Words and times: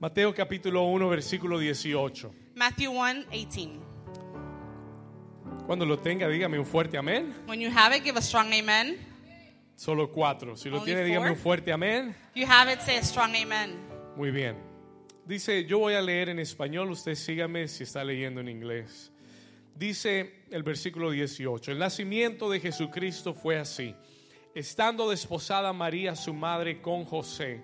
Mateo 0.00 0.32
capítulo 0.32 0.84
1, 0.84 1.10
versículo 1.10 1.58
18. 1.58 2.32
Matthew 2.54 2.90
1 2.90 3.24
18. 3.30 3.70
Cuando 5.66 5.84
lo 5.84 5.98
tenga, 5.98 6.26
dígame 6.26 6.58
un 6.58 6.64
fuerte 6.64 6.96
amén. 6.96 7.34
When 7.46 7.60
you 7.60 7.68
have 7.70 7.94
it, 7.94 8.02
give 8.02 8.16
a 8.16 8.22
strong 8.22 8.50
amen. 8.50 8.96
Solo 9.76 10.10
cuatro. 10.10 10.56
Si 10.56 10.70
lo 10.70 10.78
Only 10.78 10.86
tiene, 10.86 11.04
dígame 11.04 11.28
un 11.28 11.36
fuerte 11.36 11.70
amén. 11.70 12.16
If 12.34 12.40
you 12.40 12.46
have 12.46 12.72
it, 12.72 12.80
say 12.80 12.96
a 12.96 13.02
strong 13.02 13.36
amen. 13.36 13.78
Muy 14.16 14.30
bien. 14.30 14.56
Dice, 15.26 15.66
yo 15.66 15.80
voy 15.80 15.92
a 15.92 16.00
leer 16.00 16.30
en 16.30 16.38
español, 16.38 16.90
usted 16.90 17.14
sígame 17.14 17.68
si 17.68 17.82
está 17.82 18.02
leyendo 18.02 18.40
en 18.40 18.48
inglés. 18.48 19.12
Dice 19.74 20.44
el 20.50 20.62
versículo 20.62 21.10
18, 21.10 21.72
el 21.72 21.78
nacimiento 21.78 22.48
de 22.48 22.58
Jesucristo 22.58 23.34
fue 23.34 23.58
así. 23.58 23.94
Estando 24.54 25.10
desposada 25.10 25.74
María, 25.74 26.16
su 26.16 26.32
madre, 26.32 26.80
con 26.80 27.04
José, 27.04 27.60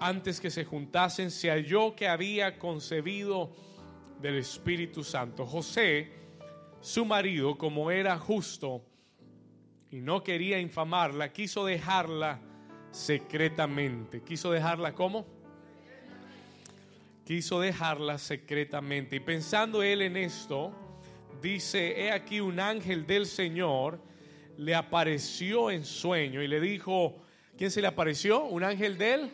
antes 0.00 0.40
que 0.40 0.50
se 0.50 0.64
juntasen, 0.64 1.30
se 1.30 1.50
halló 1.50 1.94
que 1.94 2.08
había 2.08 2.58
concebido 2.58 3.52
del 4.20 4.38
Espíritu 4.38 5.04
Santo. 5.04 5.46
José, 5.46 6.10
su 6.80 7.04
marido, 7.04 7.56
como 7.58 7.90
era 7.90 8.18
justo 8.18 8.82
y 9.90 10.00
no 10.00 10.22
quería 10.22 10.58
infamarla, 10.58 11.32
quiso 11.32 11.64
dejarla 11.64 12.40
secretamente. 12.90 14.22
¿Quiso 14.22 14.50
dejarla 14.50 14.94
cómo? 14.94 15.40
quiso 17.30 17.60
dejarla 17.60 18.18
secretamente. 18.18 19.14
Y 19.14 19.20
pensando 19.20 19.84
él 19.84 20.02
en 20.02 20.16
esto, 20.16 20.72
dice, 21.40 22.00
he 22.00 22.10
aquí 22.10 22.40
un 22.40 22.58
ángel 22.58 23.06
del 23.06 23.24
Señor 23.24 24.00
le 24.56 24.74
apareció 24.74 25.70
en 25.70 25.84
sueño 25.84 26.42
y 26.42 26.48
le 26.48 26.60
dijo, 26.60 27.22
¿quién 27.56 27.70
se 27.70 27.80
le 27.80 27.86
apareció? 27.86 28.46
Un 28.46 28.64
ángel 28.64 28.98
del 28.98 29.30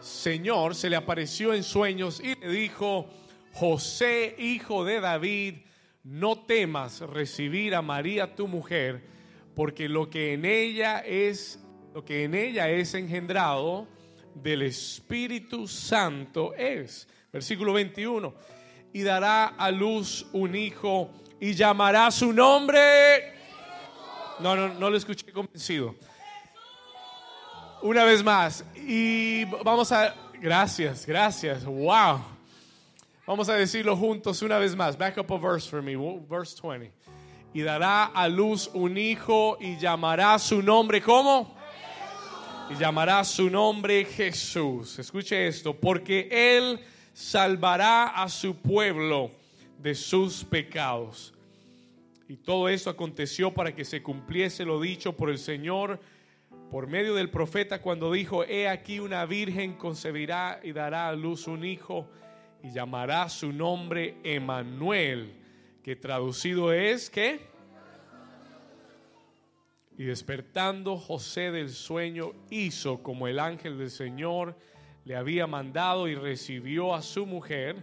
Señor 0.00 0.74
se 0.74 0.88
le 0.88 0.96
apareció 0.96 1.52
en 1.52 1.62
sueños 1.62 2.20
y 2.20 2.34
le 2.36 2.48
dijo, 2.48 3.08
José, 3.52 4.36
hijo 4.38 4.84
de 4.84 5.00
David, 5.00 5.54
no 6.04 6.38
temas 6.38 7.00
recibir 7.00 7.74
a 7.74 7.82
María 7.82 8.34
tu 8.34 8.46
mujer, 8.46 9.02
porque 9.54 9.88
lo 9.88 10.08
que 10.08 10.34
en 10.34 10.44
ella 10.44 11.00
es, 11.00 11.60
lo 11.94 12.04
que 12.04 12.24
en 12.24 12.34
ella 12.34 12.70
es 12.70 12.94
engendrado 12.94 13.88
del 14.34 14.62
Espíritu 14.62 15.66
Santo 15.66 16.54
es. 16.54 17.08
Versículo 17.32 17.72
21. 17.72 18.34
Y 18.92 19.02
dará 19.02 19.46
a 19.46 19.70
luz 19.70 20.26
un 20.32 20.54
hijo 20.54 21.10
y 21.40 21.54
llamará 21.54 22.10
su 22.10 22.32
nombre. 22.32 23.34
No, 24.38 24.54
no, 24.54 24.68
no 24.68 24.90
lo 24.90 24.96
escuché 24.96 25.32
convencido. 25.32 25.96
Una 27.82 28.04
vez 28.04 28.22
más. 28.24 28.64
Y 28.74 29.44
vamos 29.44 29.92
a. 29.92 30.14
Gracias, 30.40 31.06
gracias. 31.06 31.64
Wow. 31.64 32.20
Vamos 33.26 33.48
a 33.48 33.54
decirlo 33.54 33.96
juntos 33.96 34.42
una 34.42 34.58
vez 34.58 34.74
más. 34.74 34.96
Back 34.96 35.18
up 35.18 35.32
a 35.32 35.38
verse 35.38 35.68
for 35.68 35.82
me. 35.82 35.96
Verse 36.28 36.56
20. 36.62 36.92
Y 37.54 37.62
dará 37.62 38.04
a 38.06 38.28
luz 38.28 38.70
un 38.74 38.96
hijo 38.96 39.56
y 39.60 39.76
llamará 39.76 40.38
su 40.38 40.62
nombre. 40.62 41.00
¿Cómo? 41.00 41.58
y 42.70 42.74
llamará 42.74 43.24
su 43.24 43.48
nombre 43.48 44.04
Jesús. 44.04 44.98
Escuche 44.98 45.48
esto, 45.48 45.74
porque 45.74 46.28
Él 46.30 46.78
salvará 47.14 48.08
a 48.08 48.28
su 48.28 48.56
pueblo 48.56 49.30
de 49.78 49.94
sus 49.94 50.44
pecados. 50.44 51.32
Y 52.28 52.36
todo 52.36 52.68
esto 52.68 52.90
aconteció 52.90 53.52
para 53.54 53.74
que 53.74 53.84
se 53.84 54.02
cumpliese 54.02 54.64
lo 54.64 54.80
dicho 54.80 55.14
por 55.16 55.30
el 55.30 55.38
Señor 55.38 55.98
por 56.70 56.86
medio 56.86 57.14
del 57.14 57.30
profeta 57.30 57.80
cuando 57.80 58.12
dijo, 58.12 58.44
he 58.44 58.68
aquí 58.68 59.00
una 59.00 59.24
virgen 59.24 59.74
concebirá 59.74 60.60
y 60.62 60.72
dará 60.72 61.08
a 61.08 61.14
luz 61.14 61.46
un 61.46 61.64
hijo 61.64 62.08
y 62.62 62.70
llamará 62.70 63.28
su 63.28 63.52
nombre 63.52 64.16
Emanuel, 64.22 65.32
que 65.82 65.96
traducido 65.96 66.72
es, 66.72 67.08
¿qué? 67.08 67.40
Y 69.96 70.04
despertando 70.04 70.96
José 70.96 71.50
del 71.50 71.70
sueño, 71.70 72.32
hizo 72.50 73.02
como 73.02 73.28
el 73.28 73.38
ángel 73.38 73.78
del 73.78 73.90
Señor 73.90 74.56
le 75.04 75.16
había 75.16 75.46
mandado 75.46 76.06
y 76.06 76.14
recibió 76.14 76.94
a 76.94 77.00
su 77.00 77.24
mujer. 77.24 77.82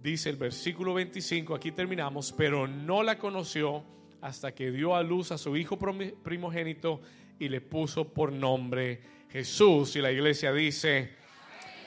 Dice 0.00 0.30
el 0.30 0.36
versículo 0.36 0.94
25, 0.94 1.54
aquí 1.54 1.72
terminamos, 1.72 2.32
pero 2.32 2.68
no 2.68 3.02
la 3.02 3.18
conoció 3.18 3.82
hasta 4.20 4.54
que 4.54 4.70
dio 4.70 4.94
a 4.94 5.02
luz 5.02 5.32
a 5.32 5.38
su 5.38 5.56
hijo 5.56 5.76
primogénito 5.76 7.00
y 7.38 7.48
le 7.48 7.60
puso 7.60 8.12
por 8.12 8.32
nombre 8.32 9.00
Jesús. 9.30 9.94
Y 9.96 10.00
la 10.00 10.10
iglesia 10.10 10.52
dice, 10.52 11.10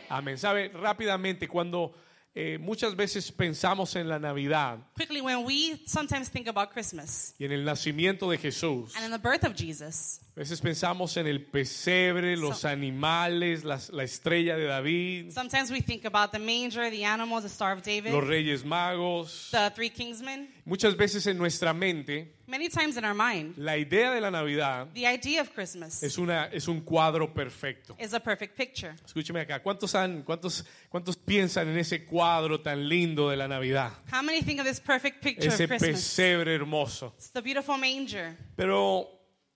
amén. 0.09 0.37
¿Sabe? 0.37 0.69
Rápidamente, 0.69 1.47
cuando 1.47 1.93
eh, 2.33 2.57
muchas 2.57 2.95
veces 2.95 3.29
pensamos 3.29 3.93
en 3.97 4.07
la 4.07 4.17
Navidad 4.17 4.79
Quickly, 4.97 5.19
when 5.19 5.43
we 5.43 5.77
sometimes 5.85 6.29
think 6.31 6.47
about 6.47 6.71
Christmas 6.71 7.35
y 7.37 7.43
en 7.43 7.51
el 7.51 7.65
nacimiento 7.65 8.29
de 8.31 8.37
Jesús, 8.37 8.95
and 8.95 9.03
in 9.03 9.11
the 9.11 9.17
birth 9.17 9.43
of 9.43 9.53
Jesus, 9.53 10.21
A 10.33 10.39
veces 10.39 10.61
pensamos 10.61 11.17
en 11.17 11.27
el 11.27 11.41
pesebre, 11.43 12.37
los 12.37 12.59
So- 12.61 12.69
animales, 12.69 13.65
las- 13.65 13.89
la 13.91 14.03
estrella 14.03 14.55
de 14.55 14.63
David, 14.63 15.31
sometimes 15.33 15.69
we 15.71 15.81
think 15.81 16.05
about 16.05 16.31
the 16.31 16.39
manger, 16.39 16.89
the 16.89 17.03
animals, 17.03 17.43
the 17.43 17.49
Star 17.49 17.73
of 17.75 17.83
David, 17.83 18.13
los 18.13 18.25
reyes 18.25 18.63
magos. 18.63 19.49
the 19.51 19.69
three 19.75 19.89
kingsmen. 19.89 20.47
Muchas 20.63 20.95
veces 20.95 21.25
en 21.25 21.37
nuestra 21.37 21.73
mente, 21.73 22.35
Many 22.45 22.69
times 22.69 22.95
in 22.97 23.03
our 23.03 23.15
mind, 23.15 23.57
la 23.57 23.77
idea 23.77 24.11
de 24.11 24.21
la 24.21 24.29
Navidad 24.29 24.87
the 24.93 25.05
idea 25.07 25.41
of 25.41 25.49
Christmas 25.53 26.03
es, 26.03 26.17
una, 26.17 26.49
es 26.51 26.67
un 26.67 26.81
cuadro 26.81 27.33
perfecto. 27.33 27.95
is 27.99 28.13
a 28.13 28.19
perfect 28.19 28.55
picture. 28.55 28.93
Escúcheme 29.03 29.41
acá, 29.41 29.61
¿cuántos, 29.63 29.95
han, 29.95 30.21
cuántos, 30.23 30.63
¿cuántos 30.89 31.17
piensan 31.17 31.67
en 31.69 31.77
ese 31.77 32.05
cuadro 32.05 32.61
tan 32.61 32.87
lindo 32.87 33.29
de 33.29 33.37
la 33.37 33.47
Navidad? 33.47 33.91
How 34.11 34.21
many 34.21 34.41
think 34.41 34.59
of 34.59 34.65
this 34.65 34.79
perfect 34.79 35.23
picture 35.23 35.47
Ese 35.47 35.63
of 35.63 35.69
Christmas? 35.69 35.91
pesebre 35.95 36.53
hermoso. 36.53 37.13
It's 37.17 37.31
the 37.31 37.41
beautiful 37.41 37.77
manger. 37.77 38.37
Pero 38.55 39.07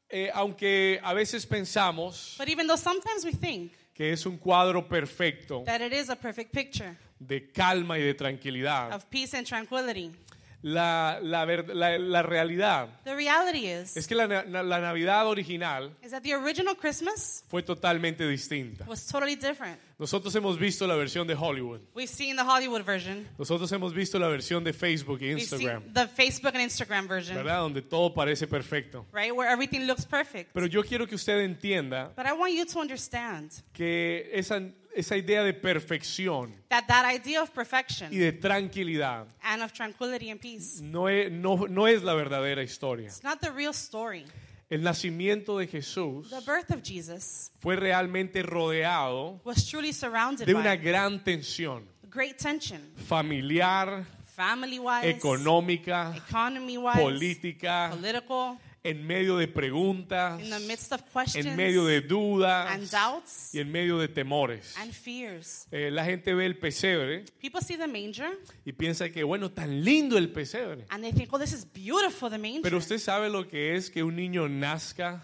eh, 0.09 0.31
aunque 0.33 0.99
a 1.03 1.13
veces 1.13 1.45
pensamos 1.45 2.35
But 2.37 2.49
even 2.49 2.65
though 2.65 2.79
sometimes 2.79 3.25
we 3.25 3.31
think 3.33 3.73
que 3.93 4.11
es 4.11 4.25
un 4.25 4.37
cuadro 4.37 4.87
perfecto 4.87 5.63
that 5.65 5.81
it 5.81 5.93
is 5.93 6.09
a 6.09 6.15
perfect 6.15 6.51
picture 6.51 6.97
de 7.19 7.51
calma 7.51 7.97
y 7.97 8.01
de 8.01 8.13
tranquilidad, 8.13 8.91
of 8.93 9.09
peace 9.09 9.33
and 9.33 9.45
tranquility, 9.47 10.11
la, 10.65 11.19
la, 11.21 11.45
la- 11.45 11.97
la 11.99 12.23
realidad 12.23 12.89
the 13.03 13.15
reality 13.15 13.67
is, 13.67 13.95
es 13.95 14.07
que 14.07 14.15
la, 14.15 14.25
la 14.25 14.79
Navidad 14.79 15.27
original 15.27 15.91
is 16.03 16.09
that 16.09 16.23
the 16.23 16.33
original 16.33 16.75
Christmas 16.75 17.43
fue 17.49 17.61
totalmente 17.61 18.27
distinta. 18.27 18.83
was 18.87 19.05
totally 19.05 19.35
different. 19.35 19.79
Nosotros 19.99 20.35
hemos 20.35 20.57
visto 20.59 20.85
la 20.87 20.95
versión 20.95 21.25
de 21.25 21.35
Hollywood. 21.35 21.79
We've 21.93 22.09
seen 22.09 22.35
the 22.35 22.43
Hollywood 22.43 22.81
version. 22.83 23.25
Nosotros 23.37 23.71
hemos 23.71 23.93
visto 23.93 24.19
la 24.19 24.27
versión 24.27 24.63
de 24.63 24.73
Facebook 24.73 25.19
y 25.21 25.27
We've 25.27 25.39
Instagram, 25.43 25.83
seen 25.83 25.93
the 25.93 26.07
Facebook 26.07 26.53
and 26.55 26.63
Instagram 26.63 27.07
version, 27.07 27.37
¿verdad? 27.37 27.59
Donde 27.59 27.81
todo 27.83 28.13
parece 28.13 28.47
perfecto. 28.47 29.05
right? 29.13 29.31
Where 29.33 29.49
everything 29.49 29.85
looks 29.85 30.03
perfect. 30.05 30.51
Pero 30.51 30.65
yo 30.65 30.83
quiero 30.83 31.05
que 31.07 31.15
usted 31.15 31.39
entienda 31.41 32.11
But 32.15 32.25
I 32.25 32.33
want 32.33 32.53
you 32.53 32.65
to 32.65 32.79
understand 32.79 33.51
que 33.71 34.29
esa, 34.33 34.59
esa 34.95 35.17
idea 35.17 35.43
de 35.43 35.53
perfección 35.53 36.53
that 36.69 36.87
that 36.87 37.05
idea 37.13 37.41
of 37.41 37.49
y 37.49 37.53
perfection 37.53 38.09
de 38.11 38.31
tranquilidad 38.31 39.27
and 39.43 39.61
of 39.61 39.71
tranquility 39.73 40.29
and 40.29 40.39
peace, 40.39 40.81
no 40.81 41.07
es, 41.07 41.31
no, 41.31 41.67
no 41.67 41.87
es 41.87 42.01
la 42.03 42.13
verdadera 42.13 42.63
historia. 42.63 43.07
it's 43.07 43.23
not 43.23 43.39
the 43.39 43.51
real 43.51 43.73
story. 43.73 44.25
El 44.67 44.81
nacimiento 44.81 45.59
de 45.59 45.67
Jesús 45.67 46.29
The 46.31 46.41
birth 46.41 46.71
of 46.71 46.81
Jesus 46.81 47.51
fue 47.59 47.75
realmente 47.75 48.41
rodeado 48.41 49.39
was 49.43 49.69
truly 49.69 49.93
surrounded 49.93 50.47
de 50.47 50.55
una 50.55 50.75
by 50.75 50.77
gran 50.77 51.23
tensión 51.23 51.83
great 52.15 52.37
tension, 52.37 52.79
familiar, 52.95 54.05
family 54.35 54.79
wise, 54.79 55.09
económica, 55.09 56.13
wise, 56.31 57.01
política, 57.01 57.89
political, 57.91 58.57
en 58.85 59.05
medio 59.05 59.37
de 59.37 59.47
preguntas, 59.47 60.39
in 60.41 60.49
the 60.49 60.59
midst 60.59 60.91
of 60.91 61.01
questions 61.11 61.45
en 61.45 61.55
medio 61.55 61.85
de 61.85 61.97
and 61.97 62.07
dudas 62.07 62.91
doubts 62.91 63.53
y 63.53 63.59
en 63.59 63.71
medio 63.71 63.97
de 63.97 64.07
temores. 64.07 64.75
and 64.77 64.93
fears. 64.93 65.67
Eh, 65.71 65.89
la 65.91 66.05
gente 66.05 66.33
ve 66.33 66.45
el 66.45 66.57
pesebre 66.57 67.25
People 67.41 67.61
see 67.61 67.77
the 67.77 67.87
manger 67.87 68.37
y 68.63 68.71
piensa 68.73 69.09
que, 69.11 69.23
bueno, 69.23 69.49
tan 69.51 69.83
lindo 69.83 70.17
el 70.17 70.29
pesebre. 70.31 70.85
and 70.89 71.03
they 71.03 71.11
think, 71.11 71.33
oh, 71.33 71.39
this 71.39 71.51
is 71.53 71.65
beautiful, 71.65 72.29
the 72.29 72.37
manger. 72.37 72.61
Pero 72.61 72.77
usted 72.77 72.99
sabe 72.99 73.29
lo 73.29 73.47
que 73.47 73.75
es 73.75 73.89
que 73.89 74.03
un 74.03 74.15
niño 74.15 74.47
nazca 74.47 75.21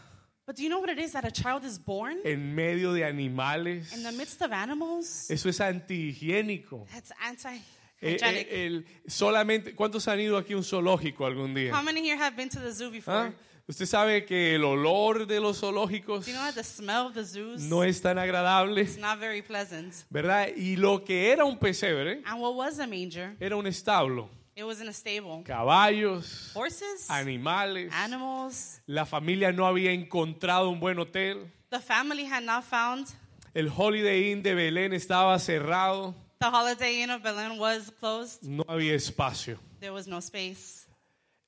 but 0.47 0.55
do 0.55 0.63
you 0.63 0.69
know 0.69 0.79
what 0.79 0.89
it 0.89 0.99
is 0.99 1.13
that 1.13 1.23
a 1.23 1.31
child 1.31 1.63
is 1.63 1.77
born 1.77 2.17
en 2.25 2.55
medio 2.55 2.93
de 2.93 3.03
animales. 3.03 3.93
in 3.93 4.03
the 4.03 4.11
midst 4.11 4.41
of 4.41 4.51
animals? 4.51 5.29
Eso 5.29 5.49
es 5.49 5.59
antihigiénico. 5.59 6.87
That's 6.91 7.11
anti 7.23 7.61
Eh, 8.01 8.17
eh, 8.21 8.65
el- 8.65 8.85
solamente, 9.07 9.75
¿cuántos 9.75 10.07
han 10.07 10.19
ido 10.19 10.37
aquí 10.37 10.53
a 10.53 10.57
un 10.57 10.63
zoológico 10.63 11.25
algún 11.25 11.51
How 11.51 11.55
día? 11.55 11.81
many 11.83 12.01
here 12.01 12.17
have 12.17 12.35
been 12.35 12.49
to 12.49 12.59
the 12.59 12.73
zoo 12.73 12.89
before? 12.89 13.15
¿Ah? 13.29 13.33
Usted 13.67 13.85
sabe 13.85 14.25
que 14.25 14.55
el 14.55 14.63
olor 14.63 15.27
de 15.27 15.39
los 15.39 15.59
zoológicos 15.59 16.25
you 16.25 16.33
know 16.33 16.43
that 16.43 16.55
the 16.55 16.63
smell 16.63 17.05
of 17.07 17.13
the 17.13 17.23
zoos 17.23 17.61
no 17.61 17.83
es 17.83 18.01
tan 18.01 18.17
agradable, 18.17 18.81
is 18.81 18.97
not 18.97 19.19
very 19.19 19.41
pleasant? 19.41 19.93
¿verdad? 20.09 20.49
Y 20.57 20.75
lo 20.77 21.03
que 21.05 21.31
era 21.31 21.45
un 21.45 21.57
pesebre 21.59 22.21
And 22.25 22.41
what 22.41 22.55
was 22.55 22.79
a 22.79 22.87
manger? 22.87 23.35
era 23.39 23.55
un 23.55 23.67
establo. 23.67 24.29
It 24.55 24.63
was 24.65 24.81
in 24.81 24.89
a 24.89 24.93
stable. 24.93 25.43
Caballos, 25.45 26.51
Horses, 26.53 27.09
animales. 27.09 27.89
animals. 27.93 28.81
La 28.87 29.05
familia 29.05 29.51
no 29.53 29.65
había 29.65 29.91
encontrado 29.93 30.69
un 30.69 30.79
buen 30.79 30.99
hotel. 30.99 31.49
The 31.69 31.79
family 31.79 32.25
had 32.25 32.43
not 32.43 32.63
found 32.65 33.07
El 33.53 33.69
Holiday 33.69 34.31
Inn 34.31 34.43
de 34.43 34.53
Belén 34.55 34.91
estaba 34.93 35.37
cerrado. 35.39 36.15
The 36.41 36.49
Holiday 36.49 37.03
Inn 37.03 37.11
of 37.11 37.21
Berlin 37.21 37.59
was 37.59 37.91
closed. 37.99 38.41
no 38.41 38.63
había 38.67 38.95
espacio. 38.95 39.59
There 39.79 39.93
was 39.93 40.07
no 40.07 40.17
space. 40.17 40.87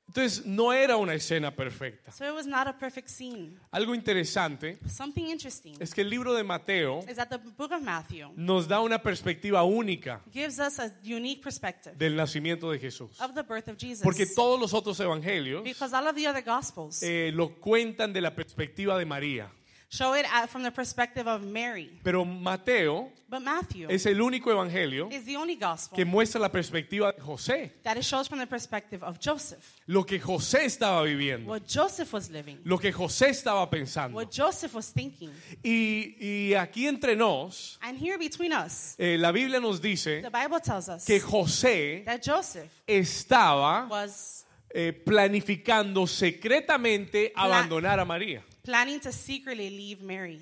Entonces 0.08 0.46
no 0.46 0.72
era 0.72 0.98
una 0.98 1.16
escena 1.16 1.56
perfecta. 1.56 2.12
So 2.12 2.26
it 2.26 2.36
was 2.36 2.46
not 2.46 2.68
a 2.68 2.74
perfect 2.78 3.10
scene. 3.10 3.58
Algo 3.72 3.96
interesante 3.96 4.78
Something 4.88 5.30
interesting 5.30 5.76
es 5.80 5.96
que 5.96 6.02
el 6.02 6.12
libro 6.12 6.36
de 6.36 6.44
Mateo 6.44 7.00
is 7.10 7.16
that 7.16 7.30
the 7.30 7.40
book 7.40 7.72
of 7.72 7.82
Matthew 7.82 8.30
nos 8.36 8.68
da 8.68 8.82
una 8.82 9.02
perspectiva 9.02 9.64
única 9.64 10.22
gives 10.32 10.60
us 10.60 10.78
a 10.78 10.92
unique 11.04 11.42
perspective 11.42 11.96
del 11.98 12.16
nacimiento 12.16 12.70
de 12.70 12.78
Jesús. 12.78 13.20
of 13.20 13.34
the 13.34 13.42
birth 13.42 13.70
of 13.70 13.78
Jesus. 13.78 14.04
Porque 14.04 14.28
todos 14.28 14.60
los 14.60 14.76
otros 14.76 15.00
evangelios 15.00 15.64
Because 15.64 15.96
all 15.96 16.08
of 16.08 16.16
the 16.16 16.28
other 16.28 16.44
gospels 16.44 17.02
eh, 17.02 17.32
lo 17.34 17.56
cuentan 17.60 18.14
de 18.14 18.22
la 18.22 18.36
perspectiva 18.36 18.96
de 19.00 19.06
María. 19.06 19.50
Show 19.94 20.14
it 20.16 20.26
at, 20.32 20.50
from 20.50 20.64
the 20.64 20.72
perspective 20.72 21.28
of 21.28 21.44
Mary. 21.44 22.00
Pero 22.04 22.26
Mateo 22.26 23.12
But 23.30 23.42
Matthew 23.42 23.90
es 23.90 24.06
el 24.06 24.22
único 24.22 24.52
evangelio 24.52 25.12
is 25.12 25.26
the 25.26 25.38
only 25.38 25.56
gospel 25.56 25.96
que 25.96 26.06
muestra 26.06 26.40
la 26.40 26.50
perspectiva 26.50 27.12
de 27.12 27.22
José. 27.22 27.72
that 27.84 27.98
it 27.98 28.04
shows 28.04 28.28
from 28.28 28.40
the 28.40 28.48
perspective 28.48 29.04
of 29.04 29.20
Joseph. 29.20 29.80
Lo 29.88 30.04
que 30.04 30.20
José 30.20 30.66
estaba 30.66 31.04
viviendo. 31.04 31.50
What 31.50 31.64
Joseph 31.68 32.12
was 32.14 32.30
living. 32.30 32.60
Lo 32.64 32.78
que 32.78 32.92
José 32.92 33.30
estaba 33.30 33.70
pensando. 33.70 34.16
What 34.16 34.30
Joseph 34.32 34.74
was 34.76 34.92
thinking. 34.92 35.32
Y, 35.64 36.16
y 36.20 36.54
aquí 36.54 36.88
entre 36.88 37.16
nos, 37.16 37.80
And 37.82 37.98
here 37.98 38.18
between 38.18 38.54
us, 38.54 38.96
eh, 39.00 39.18
la 39.18 39.32
Biblia 39.32 39.60
nos 39.60 39.80
dice 39.82 40.22
the 40.22 40.30
Bible 40.30 40.60
tells 40.60 40.90
us 40.90 41.06
que 41.06 41.20
José 41.20 42.04
that 42.06 42.22
Joseph 42.24 42.70
estaba 42.88 43.88
was 43.90 44.46
eh, 44.70 44.92
planificando 44.92 46.08
secretamente 46.08 47.32
abandonar 47.36 48.00
a 48.00 48.06
María. 48.06 48.44
Planning 48.64 49.00
to 49.02 49.12
secretly 49.12 49.70
leave 49.70 50.02
Mary. 50.02 50.42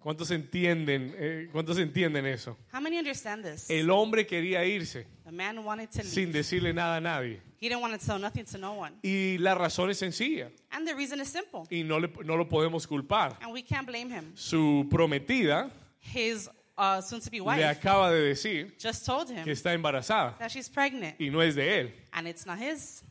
¿Cuántos 0.00 0.30
entienden, 0.30 1.12
eh, 1.18 1.48
¿Cuántos 1.52 1.76
entienden 1.78 2.24
eso? 2.24 2.56
How 2.72 2.80
many 2.80 2.98
understand 2.98 3.44
this? 3.44 3.68
El 3.68 3.90
hombre 3.90 4.26
quería 4.26 4.64
irse 4.64 5.06
The 5.24 5.32
man 5.32 5.64
wanted 5.64 5.90
to 5.90 6.04
sin 6.04 6.26
leave. 6.26 6.38
decirle 6.38 6.72
nada 6.72 6.96
a 6.96 7.00
nadie. 7.00 7.40
He 7.60 7.68
didn't 7.68 7.82
want 7.82 8.00
to 8.00 8.06
tell 8.06 8.20
nothing 8.20 8.44
to 8.44 8.58
no 8.58 8.74
one. 8.74 8.92
Y 9.02 9.36
la 9.38 9.56
razón 9.56 9.90
es 9.90 9.98
sencilla 9.98 10.50
And 10.70 10.86
the 10.86 10.94
reason 10.94 11.20
is 11.20 11.28
simple. 11.28 11.64
y 11.70 11.82
no, 11.82 11.98
le- 11.98 12.12
no 12.24 12.36
lo 12.36 12.48
podemos 12.48 12.86
culpar. 12.86 13.36
And 13.42 13.52
we 13.52 13.62
can't 13.62 13.86
blame 13.86 14.08
him. 14.08 14.32
Su 14.36 14.86
prometida 14.88 15.68
His 16.00 16.48
uh, 16.78 17.00
soon 17.02 17.20
to 17.20 17.28
be 17.28 17.38
le 17.40 17.44
wife 17.46 17.64
acaba 17.64 18.12
de 18.12 18.20
decir 18.20 18.72
just 18.78 19.04
told 19.04 19.26
que 19.26 19.34
him 19.34 19.48
está 19.48 19.72
embarazada 19.74 20.38
that 20.38 20.50
she's 20.52 20.68
pregnant 20.68 21.20
y 21.20 21.28
no 21.28 21.42
es 21.42 21.56
de 21.56 21.80
él. 21.80 21.90
and 22.12 22.28
it's 22.28 22.46
not 22.46 22.56
his. 22.56 23.02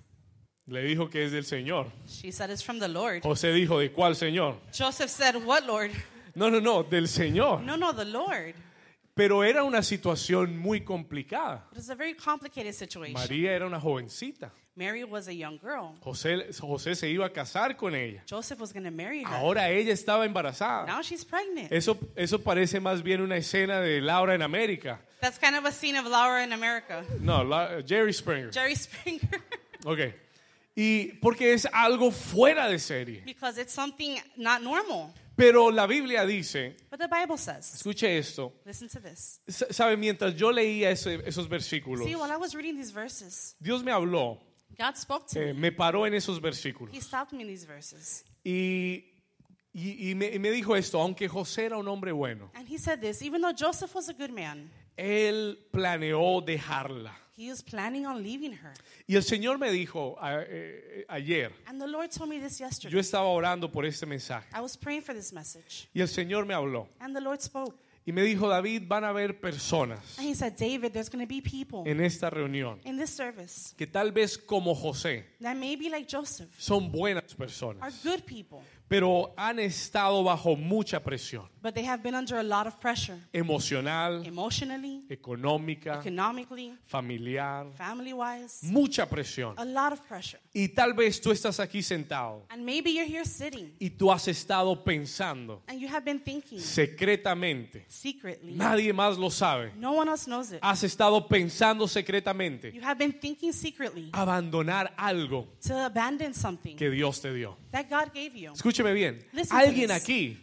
Le 0.68 0.82
dijo 0.84 1.10
que 1.10 1.24
es 1.24 1.32
del 1.32 1.46
Señor. 1.46 1.88
She 2.08 2.32
said 2.32 2.50
it's 2.50 2.62
from 2.62 2.80
the 2.80 2.90
Lord. 2.90 3.22
José 3.24 3.54
dijo, 3.54 3.80
¿de 3.80 3.92
cuál 3.92 4.16
Señor? 4.16 4.56
Joseph 4.78 5.10
said, 5.10 5.36
What 5.46 5.64
Lord? 5.66 5.92
No, 6.36 6.50
no, 6.50 6.60
no, 6.60 6.84
del 6.84 7.08
Señor. 7.08 7.62
No, 7.62 7.78
no, 7.78 7.94
the 7.94 8.06
Lord. 8.06 8.54
Pero 9.16 9.44
era 9.44 9.64
una 9.64 9.82
situación 9.82 10.58
muy 10.58 10.82
complicada. 10.82 11.64
It 11.72 11.78
was 11.78 11.90
a 11.90 11.96
very 11.96 12.14
complicated 12.14 12.74
situation. 12.74 13.14
María 13.14 13.54
era 13.54 13.66
una 13.66 13.80
jovencita. 13.80 14.52
Mary 14.76 15.04
was 15.04 15.28
a 15.28 15.34
young 15.34 15.58
girl. 15.58 15.96
José, 16.02 16.52
José 16.60 16.94
se 16.96 17.10
iba 17.10 17.26
a 17.26 17.30
casar 17.32 17.76
con 17.78 17.96
ella. 17.96 18.22
Joseph 18.30 18.60
was 18.60 18.72
going 18.74 18.84
to 18.84 18.92
marry 18.92 19.24
her. 19.24 19.34
Ahora 19.34 19.70
ella 19.70 19.92
estaba 19.94 20.26
embarazada. 20.26 20.86
Now 20.86 21.02
she's 21.02 21.26
pregnant. 21.26 21.72
Eso, 21.72 21.98
eso 22.16 22.40
parece 22.40 22.80
más 22.80 23.02
bien 23.02 23.22
una 23.22 23.38
escena 23.38 23.82
de 23.82 24.02
Laura 24.02 24.36
en 24.36 24.44
América. 24.44 25.00
That's 25.22 25.40
kind 25.40 25.56
of 25.56 25.66
a 25.66 25.72
scene 25.72 25.98
of 25.98 26.06
Laura 26.06 26.44
in 26.44 26.54
America. 26.54 27.04
No, 27.20 27.44
Jerry 27.88 28.14
Springer. 28.14 28.52
Jerry 28.52 28.76
Springer. 28.76 29.42
Ok. 29.86 30.14
Y 30.80 31.14
porque 31.22 31.54
es 31.54 31.66
algo 31.74 32.12
fuera 32.12 32.68
de 32.70 32.78
serie. 32.78 33.24
because 33.26 33.58
it's 33.60 33.74
something 33.74 34.18
not 34.36 34.62
normal. 34.62 35.12
Pero 35.36 35.72
la 35.72 35.88
Biblia 35.88 36.24
dice, 36.26 36.76
But 36.92 37.00
the 37.00 37.08
Bible 37.08 37.38
says, 37.38 37.74
escuche 37.76 38.18
esto, 38.18 38.54
listen 38.66 38.88
to 38.90 39.00
this. 39.00 39.40
Sabe, 39.48 39.98
mientras 39.98 40.36
yo 40.36 40.52
leía 40.52 40.92
ese- 40.92 41.22
esos 41.28 41.48
versículos, 41.50 42.04
See, 42.06 42.16
while 42.16 42.32
I 42.32 42.38
was 42.38 42.54
reading 42.54 42.76
these 42.76 42.92
verses, 42.92 43.56
Dios 43.60 43.84
me 43.84 43.92
habló, 43.92 44.40
God 44.78 44.96
spoke 44.98 45.28
to 45.30 45.40
eh, 45.42 45.54
me. 45.54 45.54
me 45.54 45.72
paró 45.72 46.06
en 46.06 46.14
esos 46.14 46.40
versículos. 46.40 46.94
He 46.94 47.02
stopped 47.02 47.34
me 47.34 47.42
in 47.42 47.48
these 47.48 47.66
verses. 47.66 48.24
Y, 48.44 49.04
y- 49.74 50.10
y 50.12 50.16
me, 50.16 50.28
y 50.34 50.38
me 50.40 50.50
dijo 50.52 50.76
esto, 50.76 51.00
aunque 51.02 51.28
José 51.28 51.66
era 51.66 51.78
un 51.78 51.88
hombre 51.88 52.12
bueno, 52.12 52.52
And 52.56 52.68
he 52.68 52.78
said 52.78 53.00
this 53.00 53.22
even 53.24 53.42
though 53.42 53.54
Joseph 53.56 53.94
was 53.96 54.10
a 54.10 54.14
good 54.14 54.32
man, 54.32 54.70
él 54.96 55.58
planeó 55.72 56.42
dejarla. 56.46 57.14
He 57.38 57.50
was 57.50 57.62
planning 57.62 58.06
on 58.06 58.22
leaving 58.24 58.52
her. 58.54 58.74
Y 59.08 59.16
el 59.16 59.22
Señor 59.24 59.60
me 59.60 59.72
dijo 59.72 60.18
a- 60.20 60.44
eh, 60.48 61.06
ayer, 61.08 61.52
And 61.68 61.80
the 61.80 61.88
Lord 61.88 62.10
told 62.12 62.30
me 62.30 62.40
this 62.40 62.60
yesterday. 62.60 62.92
yo 62.94 63.00
estaba 63.00 63.28
orando 63.28 63.72
por 63.72 63.86
este 63.86 64.06
mensaje, 64.06 64.48
I 64.54 64.60
was 64.62 64.76
praying 64.76 65.04
for 65.04 65.14
this 65.16 65.32
message. 65.32 65.88
y 65.94 66.02
el 66.02 66.08
Señor 66.08 66.46
me 66.46 66.54
habló 66.54 66.88
And 67.00 67.16
the 67.16 67.22
Lord 67.22 67.42
spoke. 67.42 67.76
y 68.06 68.12
me 68.14 68.22
dijo, 68.24 68.48
David, 68.48 68.84
van 68.88 69.04
a 69.04 69.10
haber 69.10 69.40
personas 69.40 70.18
And 70.18 70.28
he 70.28 70.34
said, 70.34 70.56
David, 70.56 70.94
there's 70.94 71.10
going 71.10 71.24
to 71.24 71.28
be 71.28 71.42
people 71.42 71.84
en 71.86 72.00
esta 72.02 72.30
reunión 72.30 72.80
in 72.86 72.98
this 72.98 73.10
service 73.12 73.74
que 73.78 73.86
tal 73.86 74.12
vez 74.12 74.38
como 74.38 74.74
José 74.74 75.26
that 75.42 75.56
may 75.58 75.76
be 75.76 75.90
like 75.90 76.08
Joseph, 76.10 76.50
son 76.58 76.90
buenas 76.92 77.24
are 77.34 77.36
personas, 77.38 78.02
good 78.04 78.24
people, 78.26 78.62
pero 78.88 79.34
han 79.38 79.60
estado 79.60 80.24
bajo 80.24 80.56
mucha 80.56 81.04
presión 81.04 81.48
but 81.62 81.74
they 81.74 81.84
have 81.84 82.02
been 82.02 82.16
under 82.16 82.38
a 82.38 82.44
lot 82.44 82.66
of 82.68 82.80
pressure 82.80 83.18
emocional, 83.34 84.26
emotionally, 84.26 85.04
económica, 85.10 86.00
economically, 86.00 86.74
familiar, 86.86 87.66
family 87.76 88.14
wise, 88.14 88.60
mucha 88.64 89.06
presión. 89.10 89.54
a 89.58 89.66
lot 89.66 89.92
of 89.92 90.00
pressure. 90.08 90.40
Y 90.54 90.70
tal 90.70 90.94
vez 90.94 91.20
tú 91.20 91.32
estás 91.32 91.60
aquí 91.60 91.84
sentado 91.84 92.46
And 92.50 92.64
maybe 92.66 92.92
you're 92.94 93.06
here 93.10 93.26
sitting 93.26 93.74
y 93.80 93.90
tú 93.90 94.12
has 94.12 94.28
estado 94.30 94.82
pensando 94.84 95.62
and 95.68 95.80
you 95.82 95.90
have 95.90 96.06
been 96.06 96.20
thinking 96.22 96.60
secretamente, 96.60 97.86
secretly. 97.90 98.54
nadie 98.56 98.94
más 98.94 99.18
lo 99.18 99.30
sabe, 99.30 99.74
No 99.76 99.92
one 99.94 100.10
else 100.10 100.26
knows 100.26 100.52
it. 100.54 100.60
has 100.62 100.84
estado 100.84 101.28
pensando 101.28 101.88
secretamente 101.88 102.72
You 102.74 102.82
have 102.84 102.98
been 102.98 103.14
thinking 103.14 103.52
secretly 103.52 104.10
abandonar 104.14 104.94
algo 104.98 105.48
to 105.68 105.74
abandon 105.86 106.34
something 106.34 106.78
que 106.78 106.90
Dios 106.90 107.20
te 107.22 107.34
dio. 107.34 107.58
that 107.72 107.90
God 107.90 108.14
gave 108.14 108.36
you. 108.36 108.54
Escúcheme 108.78 108.94
bien, 108.94 109.26
Listen 109.34 109.58
alguien 109.58 109.92
aquí 109.92 110.38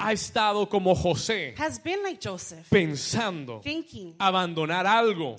ha 0.00 0.12
estado 0.12 0.68
como 0.68 0.96
José 0.96 1.54
has 1.56 1.80
been 1.80 2.02
like 2.02 2.18
Joseph, 2.20 2.68
pensando 2.68 3.60
thinking 3.62 4.14
abandonar 4.18 4.84
algo 4.84 5.36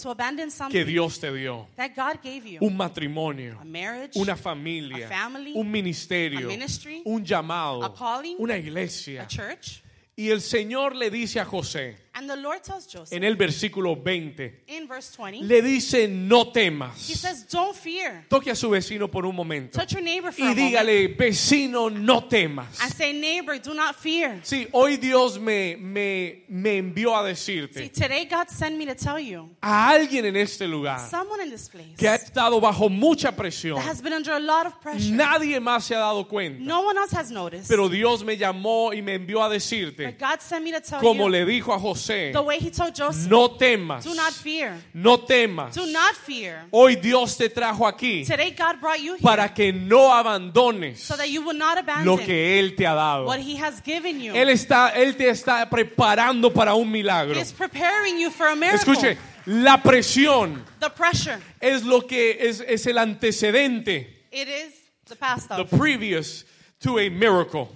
que 0.71 0.85
Dios 0.85 1.19
te 1.19 1.33
dio. 1.33 1.67
that 1.75 1.91
God 1.93 2.21
gave 2.23 2.45
you. 2.45 2.59
Un 2.61 2.77
matrimonio, 2.77 3.59
marriage, 3.65 4.17
una 4.17 4.37
familia, 4.37 5.09
family, 5.09 5.51
un 5.53 5.69
ministerio, 5.69 6.47
ministry, 6.47 7.01
un 7.03 7.25
llamado, 7.25 7.93
calling, 7.93 8.37
una 8.39 8.57
iglesia. 8.57 9.27
church. 9.27 9.81
Y 10.15 10.29
el 10.29 10.41
Señor 10.41 10.95
le 10.95 11.09
dice 11.09 11.39
a 11.39 11.45
José 11.45 11.97
And 12.15 12.29
the 12.29 12.35
Lord 12.35 12.61
tells 12.63 12.85
Joseph 12.85 13.11
en 13.11 13.23
el 13.23 13.35
versículo 13.35 13.95
20, 13.95 14.63
in 14.67 14.87
verse 14.87 15.09
20, 15.15 15.41
le 15.43 15.61
dice, 15.63 16.07
no 16.07 16.43
He 16.45 16.51
temas. 16.51 16.95
says, 16.99 17.47
Don't 17.49 17.75
fear. 17.75 18.25
Toque 18.29 18.51
a 18.51 18.55
su 18.55 18.69
vecino 18.69 19.09
por 19.09 19.25
un 19.25 19.35
momento 19.35 19.79
Touch 19.79 19.93
your 19.93 20.01
neighbor 20.03 20.31
for 20.31 20.41
y 20.41 20.45
a 20.45 20.49
moment 20.49 20.71
dígale, 20.73 21.07
vecino, 21.17 21.89
no 21.89 22.21
temas. 22.27 22.79
and 22.83 22.93
say, 22.93 23.13
Neighbor, 23.13 23.57
do 23.57 23.73
not 23.73 23.95
fear. 23.95 24.39
Sí, 24.43 24.67
hoy 24.73 24.97
Dios 24.97 25.39
me, 25.39 25.75
me, 25.77 26.43
me 26.49 26.77
envió 26.77 27.15
a 27.15 27.23
See, 27.35 27.59
decirte 27.59 27.89
today 27.93 28.25
God 28.25 28.47
sent 28.49 28.77
me 28.77 28.85
to 28.85 28.93
tell 28.93 29.19
you, 29.19 29.49
a 29.61 29.89
alguien 29.89 30.25
en 30.25 30.35
este 30.35 30.67
lugar 30.67 30.99
someone 30.99 31.41
in 31.41 31.49
this 31.49 31.67
place 31.67 31.95
que 31.97 32.07
ha 32.07 32.15
estado 32.15 32.61
bajo 32.61 32.89
mucha 32.89 33.31
presión. 33.31 33.77
that 33.77 33.85
has 33.87 34.01
been 34.01 34.13
under 34.13 34.33
a 34.33 34.39
lot 34.39 34.67
of 34.67 34.79
pressure. 34.79 35.11
Nadie 35.15 35.59
más 35.59 35.85
se 35.85 35.95
ha 35.95 35.99
dado 35.99 36.27
cuenta. 36.27 36.59
No 36.63 36.81
one 36.81 36.95
else 36.97 37.11
has 37.15 37.31
noticed. 37.31 37.67
Pero 37.67 37.89
Dios 37.89 38.23
me 38.23 38.37
llamó 38.37 38.93
y 38.93 39.01
me 39.01 39.15
envió 39.15 39.41
a 39.43 39.47
But 39.47 39.53
decirte, 39.53 40.15
God 40.19 40.41
sent 40.41 40.63
me 40.63 40.71
to 40.71 40.79
tell 40.81 40.99
como 40.99 41.23
you 41.25 41.29
le 41.29 41.45
dijo 41.45 41.73
a 41.73 41.79
José, 42.03 42.33
the 42.33 42.41
way 42.41 42.59
He 42.59 42.69
told 42.69 42.93
Joseph, 42.93 43.29
no 43.29 43.47
temas, 43.49 44.03
do 44.03 44.13
not 44.13 44.33
fear. 44.33 44.77
no 44.93 45.17
temas. 45.17 45.73
Do 45.75 45.85
not 45.91 46.15
fear. 46.15 46.65
Hoy 46.71 46.95
Dios 46.95 47.37
te 47.37 47.49
trajo 47.49 47.87
aquí 47.87 48.25
Today 48.25 48.51
God 48.51 48.79
brought 48.81 48.99
you 48.99 49.13
here 49.13 49.21
para 49.23 49.49
que 49.53 49.71
no 49.71 50.09
abandones 50.11 50.97
so 50.99 51.15
that 51.15 51.29
you 51.29 51.41
will 51.43 51.57
not 51.57 51.77
abandon 51.77 52.05
lo 52.05 52.17
que 52.17 52.59
Él 52.59 52.75
te 52.75 52.85
ha 52.85 52.95
dado. 52.95 53.25
what 53.25 53.39
He 53.39 53.55
has 53.55 53.81
given 53.81 54.19
you. 54.19 54.33
Él, 54.33 54.49
está, 54.49 54.91
él 54.95 55.15
te 55.15 55.29
está 55.29 55.69
preparando 55.69 56.53
para 56.53 56.75
un 56.75 56.91
milagro. 56.91 57.35
He 57.35 57.41
is 57.41 57.51
preparing 57.51 58.17
you 58.19 58.29
for 58.29 58.47
a 58.47 58.55
miracle. 58.55 58.93
Escuche, 58.93 59.17
la 59.45 59.77
presión 59.77 60.63
The 60.79 60.89
pressure. 60.89 61.39
es 61.61 61.83
lo 61.83 62.01
que 62.01 62.37
es, 62.39 62.61
es 62.61 62.85
el 62.87 62.97
antecedente, 62.97 64.07
It 64.31 64.47
is 64.47 64.73
the 65.05 65.15
past 65.15 65.49
the 65.49 65.61
of 65.61 65.69
previous 65.69 66.43
to 66.79 66.97
a 66.99 67.09
miracle. 67.09 67.69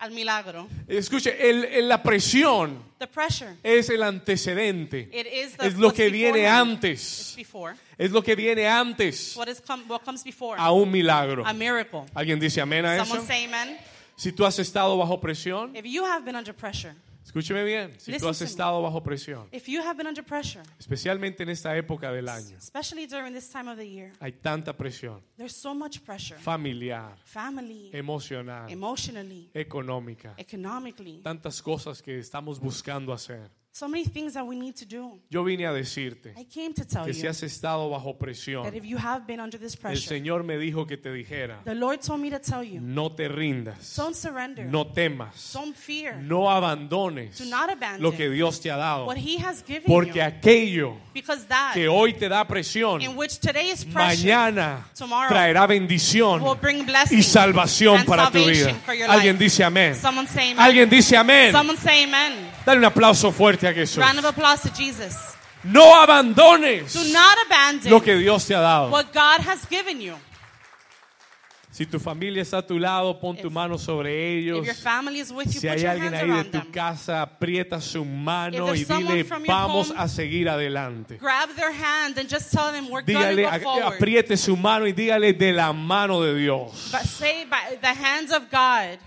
Al 0.00 0.10
milagro. 0.12 0.66
Escuche, 0.88 1.36
el- 1.48 1.64
el- 1.66 1.88
la 1.88 2.02
presión 2.02 2.82
es 3.62 3.88
el 3.90 4.02
antecedente. 4.02 5.08
It 5.12 5.26
is 5.26 5.56
the 5.56 5.66
Es 5.66 5.76
lo 5.76 5.92
que 5.92 6.08
viene 6.10 6.46
antes. 6.46 7.36
Es 7.98 8.10
lo 8.10 8.22
que 8.22 8.34
viene 8.34 8.66
antes 8.66 9.36
What 9.36 9.48
is 9.48 9.60
come, 9.60 9.84
what 9.88 10.00
comes 10.04 10.24
before? 10.24 10.56
a 10.58 10.70
un 10.72 10.90
milagro. 10.90 11.44
A. 11.46 11.50
¿Alguien 12.14 12.38
dice 12.40 12.60
amén 12.60 12.84
a 12.86 12.96
eso? 12.96 13.04
Someone 13.04 13.26
say 13.26 13.44
amen. 13.44 13.76
Si 14.16 14.32
tú 14.32 14.44
has 14.44 14.58
estado 14.58 14.96
bajo 14.98 15.18
presión, 15.20 15.74
If 15.76 15.84
you 15.86 16.04
have 16.04 16.24
been 16.24 16.36
under 16.36 16.54
pressure, 16.54 16.94
escúcheme 17.30 17.62
bien, 17.64 17.92
si 18.00 18.06
tú 18.06 18.12
Listen 18.12 18.28
has 18.30 18.38
to 18.38 18.44
me. 18.44 18.50
estado 18.50 18.82
bajo 18.82 19.00
presión, 19.02 19.46
if 19.52 19.68
you 19.68 19.80
have 19.80 19.96
been 19.96 20.08
under 20.08 20.24
pressure, 20.24 20.62
especialmente 20.80 21.44
en 21.44 21.50
esta 21.50 21.76
época 21.76 22.10
del 22.10 22.28
año, 22.28 22.56
especially 22.58 23.06
during 23.06 23.32
this 23.32 23.48
time 23.48 23.70
of 23.70 23.76
the 23.78 23.88
year, 23.88 24.10
hay 24.20 24.32
tanta 24.32 24.76
presión 24.76 25.22
there's 25.36 25.54
so 25.54 25.72
much 25.72 26.02
pressure. 26.04 26.36
familiar, 26.40 27.14
Family, 27.24 27.90
emocional, 27.92 28.68
emotionally, 28.68 29.48
económica, 29.54 30.34
economically, 30.38 31.20
tantas 31.22 31.62
cosas 31.62 32.02
que 32.02 32.18
estamos 32.18 32.58
buscando 32.58 33.12
hacer. 33.12 33.48
So 33.72 33.86
many 33.86 34.04
things 34.04 34.34
that 34.34 34.44
we 34.44 34.56
need 34.56 34.74
to 34.76 34.84
do. 34.84 35.20
Yo 35.30 35.44
vine 35.44 35.64
a 35.64 35.72
decirte 35.72 36.34
I 36.36 36.44
came 36.44 36.74
to 36.74 36.84
tell 36.84 37.04
que 37.04 37.14
si 37.14 37.22
you 37.22 37.28
has 37.30 37.40
estado 37.44 37.88
bajo 37.88 38.18
presión, 38.18 38.64
that 38.64 38.74
if 38.74 38.84
you 38.84 38.98
have 38.98 39.26
been 39.28 39.38
under 39.38 39.58
this 39.58 39.74
el 39.76 39.80
pressure, 39.80 40.08
Señor 40.08 40.42
me 40.42 40.58
dijo 40.58 40.88
que 40.88 40.96
te 40.96 41.08
dijera, 41.12 41.62
the 41.64 41.74
Lord 41.76 42.00
told 42.02 42.20
me 42.20 42.30
to 42.30 42.40
tell 42.40 42.64
you, 42.64 42.80
no 42.80 43.10
te 43.12 43.28
rindas, 43.28 43.94
don't 43.96 44.16
surrender, 44.16 44.66
no 44.66 44.84
temas, 44.86 45.52
don't 45.54 45.76
fear, 45.76 46.16
no 46.16 46.50
abandones 46.50 47.38
do 47.38 47.44
not 47.44 47.70
abandon 47.70 48.02
lo 48.02 48.10
que 48.10 48.28
Dios 48.28 48.58
te 48.60 48.70
ha 48.72 48.76
dado, 48.76 49.06
what 49.06 49.16
He 49.16 49.38
has 49.38 49.62
given 49.62 49.84
porque 49.86 50.16
you. 50.16 50.22
aquello 50.22 50.96
Because 51.14 51.46
that, 51.46 51.72
que 51.74 51.86
hoy 51.86 52.14
te 52.14 52.28
da 52.28 52.44
presión, 52.48 53.00
in 53.00 53.16
which 53.16 53.38
today 53.38 53.70
is 53.70 53.84
pressure, 53.84 54.26
mañana 54.26 54.84
tomorrow 54.96 55.28
traerá 55.28 55.68
bendición 55.68 56.42
will 56.42 56.58
bring 56.60 56.84
blessing 56.84 57.18
y 57.18 57.22
salvación 57.22 57.98
and 58.00 58.06
para 58.08 58.30
tu 58.32 58.38
vida. 58.38 58.54
salvation 58.54 58.80
for 58.80 58.94
your 58.94 59.08
Alguien 59.08 59.36
life. 59.36 59.44
dice 59.44 59.62
amén. 59.62 59.94
Someone 59.94 60.26
say 60.26 60.50
amen. 60.50 60.58
Alguien 60.58 60.90
dice 60.90 61.16
amén. 61.16 61.52
Someone 61.52 61.78
say 61.78 62.02
amen. 62.02 62.49
Dale 62.64 62.78
un 62.78 62.84
aplauso 62.84 63.32
fuerte 63.32 63.66
a 63.66 63.72
Jesús. 63.72 63.98
Round 64.04 64.18
of 64.18 64.24
applause 64.26 64.62
to 64.62 64.70
Jesus. 64.74 65.14
No 65.64 65.94
abandones 66.02 66.92
Do 66.94 67.04
not 67.12 67.36
abandon 67.46 67.90
lo 67.90 68.00
que 68.00 68.16
Dios 68.16 68.46
te 68.46 68.54
ha 68.54 68.60
dado. 68.60 68.90
what 68.90 69.12
God 69.12 69.40
has 69.46 69.66
given 69.68 70.00
you. 70.00 70.14
Si 71.72 71.86
tu 71.86 71.98
familia 72.00 72.42
está 72.42 72.58
a 72.58 72.66
tu 72.66 72.78
lado, 72.78 73.14
pon 73.18 73.36
tu 73.36 73.46
If- 73.46 73.52
mano 73.52 73.78
sobre 73.78 74.10
ellos. 74.38 74.58
If 74.58 74.66
your 74.66 74.74
family 74.74 75.20
is 75.20 75.30
with 75.32 75.46
you, 75.54 75.60
Si 75.60 75.68
put 75.68 75.76
hay 75.76 75.82
your 75.82 75.90
alguien 75.92 76.12
hands 76.12 76.22
ahí 76.22 76.26
de 76.26 76.32
around 76.32 76.44
tu 76.46 76.58
them. 76.58 76.72
casa, 76.72 77.22
aprieta 77.22 77.80
su 77.80 78.04
mano 78.04 78.66
y 78.74 78.74
there's 78.74 78.86
someone 78.88 79.14
dile, 79.14 79.24
from 79.24 79.44
your 79.44 79.54
vamos 79.54 79.88
home, 79.90 79.98
a 80.00 80.08
seguir 80.08 80.48
adelante. 80.48 81.16
Grab 81.18 81.48
their 81.54 81.72
hand 81.72 82.18
and 82.18 82.28
just 82.28 82.50
tell 82.52 82.72
them 82.72 82.88
we're 82.90 83.02
going 83.02 83.16
Dígale, 83.18 83.36
to 83.36 83.42
go 83.42 83.48
a- 83.48 83.60
forward. 83.60 83.94
apriete 83.98 84.36
su 84.36 84.56
mano 84.56 84.84
y 84.86 84.92
dígale 84.92 85.32
de 85.38 85.52
la 85.52 85.72
mano 85.72 86.20
de 86.22 86.34
Dios. 86.34 86.88
But 86.90 87.02
say 87.02 87.44
by 87.44 87.76
the 87.80 87.94
hands 87.94 88.32
of 88.32 88.50
God. 88.50 88.98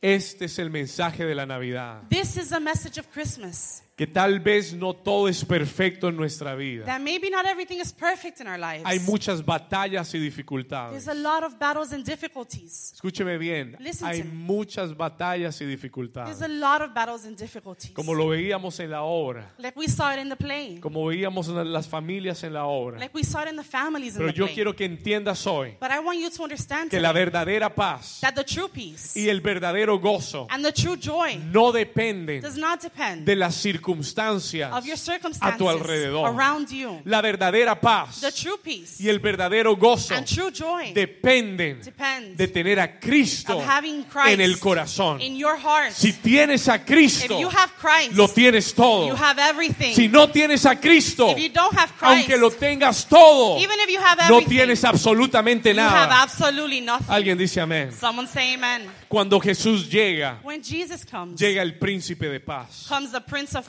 Este 0.00 0.44
es 0.44 0.58
el 0.60 0.70
mensaje 0.70 1.24
de 1.24 1.34
la 1.34 1.44
Navidad. 1.44 2.02
This 2.08 2.36
is 2.36 2.52
a 2.52 2.60
message 2.60 2.98
of 3.00 3.08
Christmas. 3.12 3.82
Que 3.98 4.06
tal 4.06 4.38
vez 4.38 4.72
no 4.74 4.94
todo 4.94 5.26
es 5.26 5.44
perfecto 5.44 6.08
en 6.08 6.14
nuestra 6.16 6.54
vida. 6.54 6.84
That 6.84 7.00
maybe 7.00 7.30
not 7.30 7.44
everything 7.46 7.80
is 7.80 7.92
perfect 7.92 8.40
in 8.40 8.46
our 8.46 8.56
lives. 8.56 8.84
Hay 8.86 9.00
muchas 9.00 9.44
batallas 9.44 10.14
y 10.14 10.20
There's 10.20 10.22
dificultades. 10.36 11.08
a 11.08 11.14
lot 11.14 11.42
of 11.42 11.58
battles 11.58 11.92
and 11.92 12.04
difficulties. 12.04 12.92
Escúcheme 12.94 13.36
bien, 13.38 13.74
Listen 13.80 14.06
hay 14.06 14.22
muchas 14.22 14.96
batallas 14.96 15.56
y 15.60 15.64
There's 15.64 15.70
dificultades. 15.82 16.40
a 16.42 16.46
lot 16.46 16.80
of 16.82 16.94
battles 16.94 17.24
and 17.24 17.36
difficulties. 17.36 17.90
Como 17.90 18.14
lo 18.14 18.28
veíamos 18.28 18.78
en 18.78 18.92
la 18.92 19.02
obra, 19.02 19.52
Like 19.58 19.76
we 19.76 19.88
saw 19.88 20.12
it 20.14 20.20
in 20.20 20.28
the 20.28 20.36
play. 20.36 20.78
como 20.78 21.04
veíamos 21.06 21.48
en 21.48 21.72
las 21.72 21.88
familias 21.88 22.44
en 22.44 22.52
la 22.52 22.66
obra. 22.66 23.00
Like 23.00 23.12
we 23.12 23.24
saw 23.24 23.42
it 23.42 23.48
in 23.50 23.56
the 23.56 23.64
families 23.64 24.12
in 24.14 24.18
Pero 24.18 24.30
the 24.32 24.38
yo 24.38 24.44
play. 24.44 24.54
quiero 24.54 24.76
que 24.76 24.84
entiendas 24.84 25.44
hoy 25.44 25.76
But 25.80 25.90
I 25.90 25.98
want 25.98 26.20
you 26.20 26.30
to 26.30 26.42
understand 26.44 26.88
que 26.90 27.00
la 27.00 27.10
verdadera 27.12 27.74
paz 27.74 28.20
that 28.20 28.34
the 28.36 28.44
true 28.44 28.68
peace 28.68 29.16
y 29.18 29.28
el 29.28 29.40
verdadero 29.40 29.98
gozo 29.98 30.46
and 30.50 30.64
the 30.64 30.70
true 30.72 30.96
joy 30.96 31.36
no 31.52 31.72
dependen 31.72 32.40
does 32.42 32.56
not 32.56 32.80
depend 32.80 33.26
de 33.26 33.34
las 33.34 33.56
circunstancias 33.56 33.87
of 33.92 34.84
your 34.84 34.96
a 35.40 35.56
tu 35.56 35.68
alrededor. 35.68 36.28
around 36.28 36.68
you. 36.70 37.00
La 37.04 37.20
verdadera 37.20 37.80
paz 37.80 38.20
The 38.20 38.32
true 38.32 38.58
peace 38.62 39.00
y 39.00 39.08
el 39.08 39.18
verdadero 39.20 39.76
gozo 39.76 40.14
and 40.14 40.26
true 40.26 40.50
joy 40.50 40.92
dependen 40.92 41.80
depend 41.82 42.36
de 42.36 42.48
tener 42.48 42.80
a 42.80 42.98
Cristo 42.98 43.62
en 44.26 44.40
el 44.40 44.58
corazón. 44.58 45.20
in 45.20 45.36
your 45.36 45.56
heart. 45.56 45.92
Si 45.92 46.12
tienes 46.12 46.68
a 46.68 46.84
Cristo, 46.84 47.38
you 47.38 47.48
have 47.48 47.72
Christ, 47.80 48.16
lo 48.16 48.28
tienes 48.28 48.74
todo. 48.74 49.16
Si 49.94 50.08
no 50.08 50.28
tienes 50.28 50.66
a 50.66 50.76
Cristo, 50.76 51.30
if 51.30 51.38
you 51.38 51.48
don't 51.48 51.76
have 51.76 51.92
Christ, 51.98 52.04
aunque 52.04 52.36
lo 52.36 52.50
tengas 52.50 53.06
todo, 53.06 53.58
no 54.28 54.40
tienes 54.42 54.84
absolutamente 54.84 55.74
nada. 55.74 56.26
Alguien 57.08 57.38
dice 57.38 57.60
amén. 57.60 57.92
Someone 57.92 58.28
say 58.28 58.54
amen. 58.54 58.88
Cuando 59.08 59.40
Jesús 59.40 59.88
llega, 59.90 60.38
When 60.42 60.62
Jesus 60.62 61.04
comes, 61.04 61.40
llega 61.40 61.62
el 61.62 61.78
príncipe 61.78 62.28
de 62.28 62.40
paz. 62.40 62.86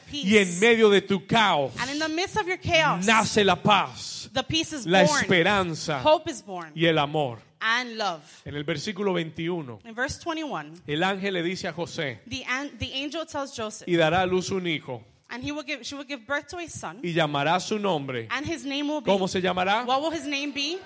Peace. 0.10 0.26
Y 0.26 0.38
en 0.38 0.60
medio 0.60 0.90
de 0.90 1.02
tu 1.02 1.26
caos, 1.28 1.72
and 1.80 1.92
in 1.92 2.00
the 2.00 2.10
midst 2.10 2.36
of 2.38 2.48
your 2.48 2.58
chaos, 2.58 3.06
nace 3.06 3.44
la 3.44 3.56
paz, 3.56 4.30
the 4.34 4.44
peace 4.44 4.74
is 4.74 4.86
la 4.88 5.04
born. 5.06 5.22
esperanza 5.22 6.00
Hope 6.02 6.30
is 6.30 6.42
born. 6.42 6.72
y 6.76 6.86
el 6.86 6.98
amor. 6.98 7.40
And 7.62 7.98
love. 7.98 8.24
En 8.46 8.56
el 8.56 8.64
versículo 8.64 9.14
21, 9.14 9.80
In 9.86 9.94
verse 9.94 10.18
21, 10.24 10.76
el 10.88 11.04
ángel 11.04 11.34
le 11.34 11.44
dice 11.44 11.68
a 11.68 11.74
José, 11.74 12.20
the, 12.26 12.44
an- 12.46 12.72
the 12.80 12.92
angel 12.94 13.26
tells 13.26 13.54
Joseph, 13.56 13.88
y 13.88 13.96
dará 13.98 14.22
a 14.22 14.26
luz 14.26 14.50
un 14.52 14.66
hijo, 14.66 15.04
and 15.30 15.44
he 15.44 15.52
will 15.52 15.64
give, 15.64 15.86
she 15.86 15.94
will 15.96 16.06
give 16.06 16.26
birth 16.26 16.48
to 16.48 16.58
a 16.58 16.68
son, 16.70 17.00
y 17.04 17.10
llamará 17.14 17.60
su 17.62 17.78
nombre. 17.78 18.28
and 18.32 18.46
his 18.46 18.64
name 18.66 18.88
will 18.88 19.02
be. 19.02 19.12
¿Cómo 19.12 19.28
se 19.28 19.42
llamará? 19.42 19.86
What 19.86 20.02
will 20.02 20.12
his 20.12 20.26
name 20.26 20.52
be? 20.54 20.80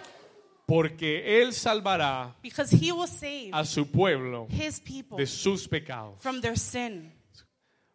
Porque 0.65 1.41
él 1.41 1.53
salvará 1.53 2.33
Because 2.41 2.71
he 2.71 2.91
will 2.91 3.05
save 3.07 3.51
a 3.53 3.65
su 3.65 3.85
pueblo 3.85 4.47
his 4.49 4.79
people 4.79 5.17
de 5.17 5.27
sus 5.27 5.67
pecados. 5.67 6.19
from 6.21 6.41
their 6.41 6.55
sin. 6.57 7.11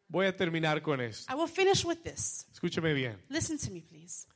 Voy 0.09 0.27
a 0.27 0.35
terminar 0.37 0.81
con 0.83 1.01
esto. 1.01 1.31
I 1.33 1.37
will 1.37 1.49
finish 1.49 1.85
with 1.85 2.03
this. 2.03 2.47
Escúcheme 2.53 2.95
bien. 2.95 3.19
Listen 3.29 3.59
to 3.59 3.71
me, 3.71 3.81
please. 3.83 4.27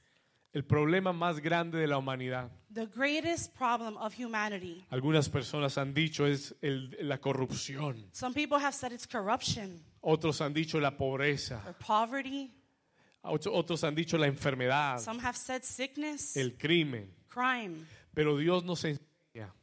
El 0.53 0.65
problema 0.65 1.15
más 1.15 1.41
grande 1.41 1.79
de 1.79 1.87
la 1.87 1.97
humanidad, 1.97 2.51
The 2.75 2.85
greatest 2.87 3.55
problem 3.57 3.97
of 3.97 4.13
humanity. 4.19 4.85
algunas 4.91 5.31
personas 5.31 5.79
han 5.79 5.95
dicho, 5.95 6.27
es 6.27 6.55
el- 6.61 6.95
la 7.01 7.17
corrupción. 7.19 8.07
Some 8.13 8.35
people 8.35 8.59
have 8.59 8.75
said 8.75 8.93
it's 8.93 9.07
corruption 9.07 9.83
Otros 10.03 10.41
han 10.43 10.53
dicho 10.53 10.79
la 10.79 10.91
pobreza. 10.91 11.63
or 11.67 11.73
poverty. 11.75 12.51
Otro- 13.23 13.55
Otros 13.55 13.83
han 13.83 13.95
dicho 13.95 14.19
la 14.19 14.27
enfermedad, 14.27 14.99
Some 15.01 15.21
have 15.23 15.39
said 15.39 15.63
sickness, 15.63 16.37
el 16.37 16.59
crimen. 16.59 17.11
crime. 17.29 17.87
Pero 18.13 18.37
Dios 18.37 18.63
nos 18.63 18.85
enseña 18.85 19.55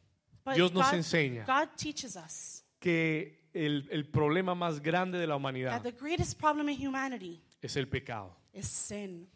But 0.44 0.56
Dios 0.56 0.74
nos 0.74 0.88
God, 0.90 0.96
enseña. 0.98 1.46
God 1.46 1.70
teaches 1.78 2.16
us 2.16 2.64
que 2.80 3.39
el, 3.54 3.88
el 3.92 4.06
problema 4.06 4.56
más 4.56 4.82
grande 4.82 5.18
de 5.18 5.28
la 5.28 5.34
that 5.36 5.40
humanidad 5.40 5.82
the 5.84 5.92
greatest 5.92 6.38
problem 6.40 6.70
in 6.70 6.78
humanity 6.78 7.42
es 7.62 7.76
el 7.76 7.88
pecado. 7.88 8.36
is 8.54 8.68
sin. 8.68 9.28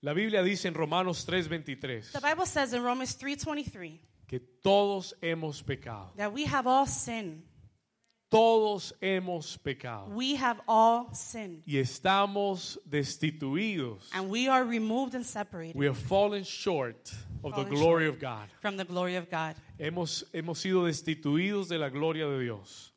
La 0.00 0.12
Biblia 0.12 0.42
dice 0.42 0.68
en 0.68 0.74
Romanos 0.74 1.24
3:23 1.26 2.12
The 2.12 2.20
Bible 2.20 2.46
says 2.46 2.72
in 2.74 2.82
Romans 2.82 3.16
3:23 3.18 3.98
que 4.28 4.40
todos 4.40 5.14
hemos 5.22 5.62
pecado. 5.62 6.12
that 6.16 6.32
we 6.32 6.44
have 6.46 6.66
all 6.66 6.86
sinned. 6.86 7.42
Todos 8.30 8.92
hemos 9.00 9.56
pecado. 9.58 10.08
We 10.08 10.34
have 10.34 10.60
all 10.66 11.14
sinned. 11.14 11.62
Y 11.66 11.76
estamos 11.76 12.80
destituidos. 12.84 14.08
And 14.12 14.28
we 14.28 14.48
are 14.48 14.64
removed 14.64 15.14
and 15.14 15.24
separated 15.24 15.76
We 15.76 15.86
have 15.86 15.96
fallen 15.96 16.42
short 16.44 17.12
of 17.44 17.52
the 17.54 17.62
Fallen 17.62 17.68
glory 17.68 18.08
of 18.08 18.18
God. 18.18 18.48
from 18.60 18.76
the 18.76 18.84
glory 18.84 19.14
of 19.16 19.30
God. 19.30 19.54
Hemos, 19.78 20.24
hemos 20.32 20.58
sido 20.58 20.84
destituidos 20.84 21.68
de 21.68 21.78
la 21.78 21.90
gloria 21.90 22.26
de 22.26 22.40
Dios. 22.40 22.92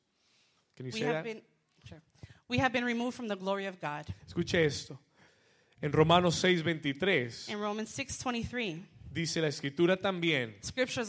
Can 0.77 0.85
you 0.85 0.91
We 0.93 0.99
say 0.99 1.05
have 1.07 1.15
that? 1.15 1.23
been 1.25 1.41
sure. 1.89 2.01
We 2.47 2.59
have 2.59 2.71
been 2.71 2.85
removed 2.85 3.15
from 3.17 3.27
the 3.27 3.35
glory 3.35 3.65
of 3.65 3.81
God. 3.81 4.05
Escuche 4.27 4.53
esto. 4.63 4.97
En 5.81 5.91
Romanos 5.91 6.35
6:23 6.41 7.49
In 7.49 7.59
Romans 7.59 7.89
6:23, 7.91 8.81
dice 9.11 9.41
la 9.41 9.47
escritura 9.47 9.97
también 9.97 10.53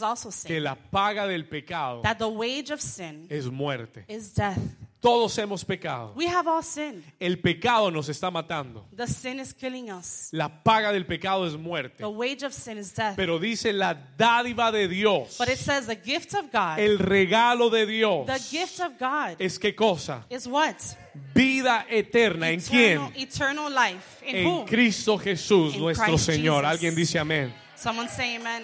also 0.01 0.29
que 0.47 0.59
la 0.59 0.75
paga 0.75 1.27
del 1.27 1.43
pecado 1.45 2.01
that 2.01 2.17
the 2.17 2.27
wage 2.27 2.71
of 2.71 2.81
sin 2.81 3.27
es 3.29 3.45
muerte. 3.45 4.03
is 4.07 4.33
death. 4.33 4.59
Todos 5.01 5.37
hemos 5.37 5.63
pecado. 5.63 6.11
We 6.15 6.27
have 6.27 6.45
all 6.45 6.61
sinned. 6.61 7.03
El 7.21 7.37
pecado 7.37 7.89
nos 7.89 8.09
está 8.09 8.29
matando. 8.29 8.85
The 8.93 9.07
sin 9.07 9.39
is 9.39 9.53
killing 9.53 9.89
us. 9.89 10.27
La 10.33 10.49
paga 10.49 10.91
del 10.91 11.05
pecado 11.05 11.45
es 11.45 11.53
muerte. 11.55 11.99
The 11.99 12.09
wage 12.09 12.43
of 12.43 12.51
sin 12.53 12.77
is 12.77 12.91
death. 12.93 13.15
Pero 13.15 13.39
dice 13.39 13.71
la 13.71 13.93
dádiva 14.17 14.73
de 14.73 14.89
Dios, 14.89 15.37
But 15.37 15.47
it 15.47 15.57
says 15.57 15.87
the 15.87 15.95
gift 15.95 16.33
of 16.33 16.51
God, 16.51 16.79
el 16.79 16.97
regalo 16.97 17.69
de 17.71 17.85
Dios, 17.85 18.25
the 18.27 18.39
gift 18.39 18.81
of 18.81 18.99
God 18.99 19.37
es 19.39 19.57
qué 19.57 19.73
cosa? 19.73 20.25
is 20.29 20.45
what? 20.47 20.75
Vida 21.33 21.85
eterna. 21.89 22.49
¿En 22.49 22.59
Eternal, 22.59 23.11
quién? 23.13 23.23
eternal 23.23 23.69
life. 23.73 24.21
In 24.25 24.35
En 24.35 24.45
who? 24.45 24.65
Cristo 24.65 25.17
Jesús, 25.17 25.75
In 25.75 25.81
nuestro 25.81 26.07
Christ 26.07 26.25
Señor. 26.29 26.63
Jesus. 26.63 26.71
Alguien 26.71 26.95
dice 26.95 27.17
amén. 27.19 27.53
Someone 27.77 28.09
say 28.09 28.35
amen. 28.35 28.63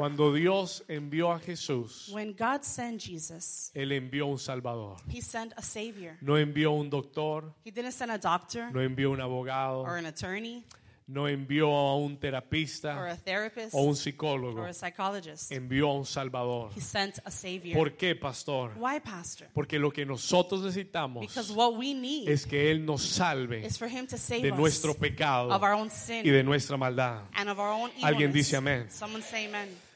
Cuando 0.00 0.32
Dios 0.32 0.84
envió 0.88 1.32
a 1.32 1.38
Jesús, 1.38 2.08
When 2.12 2.34
God 2.34 2.62
sent 2.62 3.00
Jesus, 3.02 3.70
Él 3.74 3.92
envió 3.92 4.26
un 4.26 4.38
Salvador. 4.38 4.96
he 5.08 5.20
sent 5.20 5.52
a 5.56 5.62
savior. 5.62 6.16
No 6.20 6.38
envió 6.38 6.72
un 6.72 6.88
doctor, 6.90 7.52
He 7.64 7.70
didn't 7.70 7.92
send 7.92 8.10
a 8.10 8.18
doctor 8.18 8.70
no 8.72 8.80
envió 8.80 9.10
un 9.10 9.20
abogado, 9.20 9.82
or 9.82 9.96
an 9.96 10.06
attorney 10.06 10.64
no 11.10 11.28
envió 11.28 11.74
a 11.74 11.96
un 11.96 12.12
or 12.12 12.18
terapista 12.20 13.10
a 13.10 13.16
therapist 13.16 13.74
o 13.74 13.82
un 13.82 13.90
or 13.90 13.96
psicólogo. 13.96 14.64
a 14.64 14.72
psychologist. 14.72 15.50
Envió 15.50 15.88
a 15.90 15.94
un 15.94 16.06
Salvador. 16.06 16.70
He 16.76 16.80
sent 16.80 17.18
a 17.24 17.30
savior. 17.30 17.76
¿Por 17.76 17.96
qué, 17.96 18.14
pastor? 18.14 18.72
Why, 18.76 19.00
pastor? 19.00 19.48
Porque 19.52 19.78
lo 19.78 19.90
que 19.90 20.06
nosotros 20.06 20.62
necesitamos 20.62 21.20
Because 21.22 21.52
what 21.52 21.76
we 21.76 21.94
need 21.94 22.28
es 22.28 22.46
que 22.46 22.70
Él 22.70 22.84
nos 22.84 23.02
salve 23.02 23.66
is 23.66 23.76
for 23.76 23.88
him 23.88 24.06
to 24.06 24.16
save 24.16 24.42
de 24.42 24.52
us 24.52 24.58
nuestro 24.58 24.94
pecado 24.94 25.50
of 25.50 25.62
our 25.62 25.72
own 25.72 25.88
y 25.88 25.90
sin 25.90 26.22
de 26.22 26.42
nuestra 26.44 26.76
maldad. 26.76 27.24
and 27.34 27.50
of 27.50 27.58
our 27.58 27.72
own 27.72 27.90
Alguien 28.02 28.32
dice 28.32 28.56
amén. 28.56 28.88
Someone 28.90 29.22
say 29.22 29.46
amen. 29.46 29.89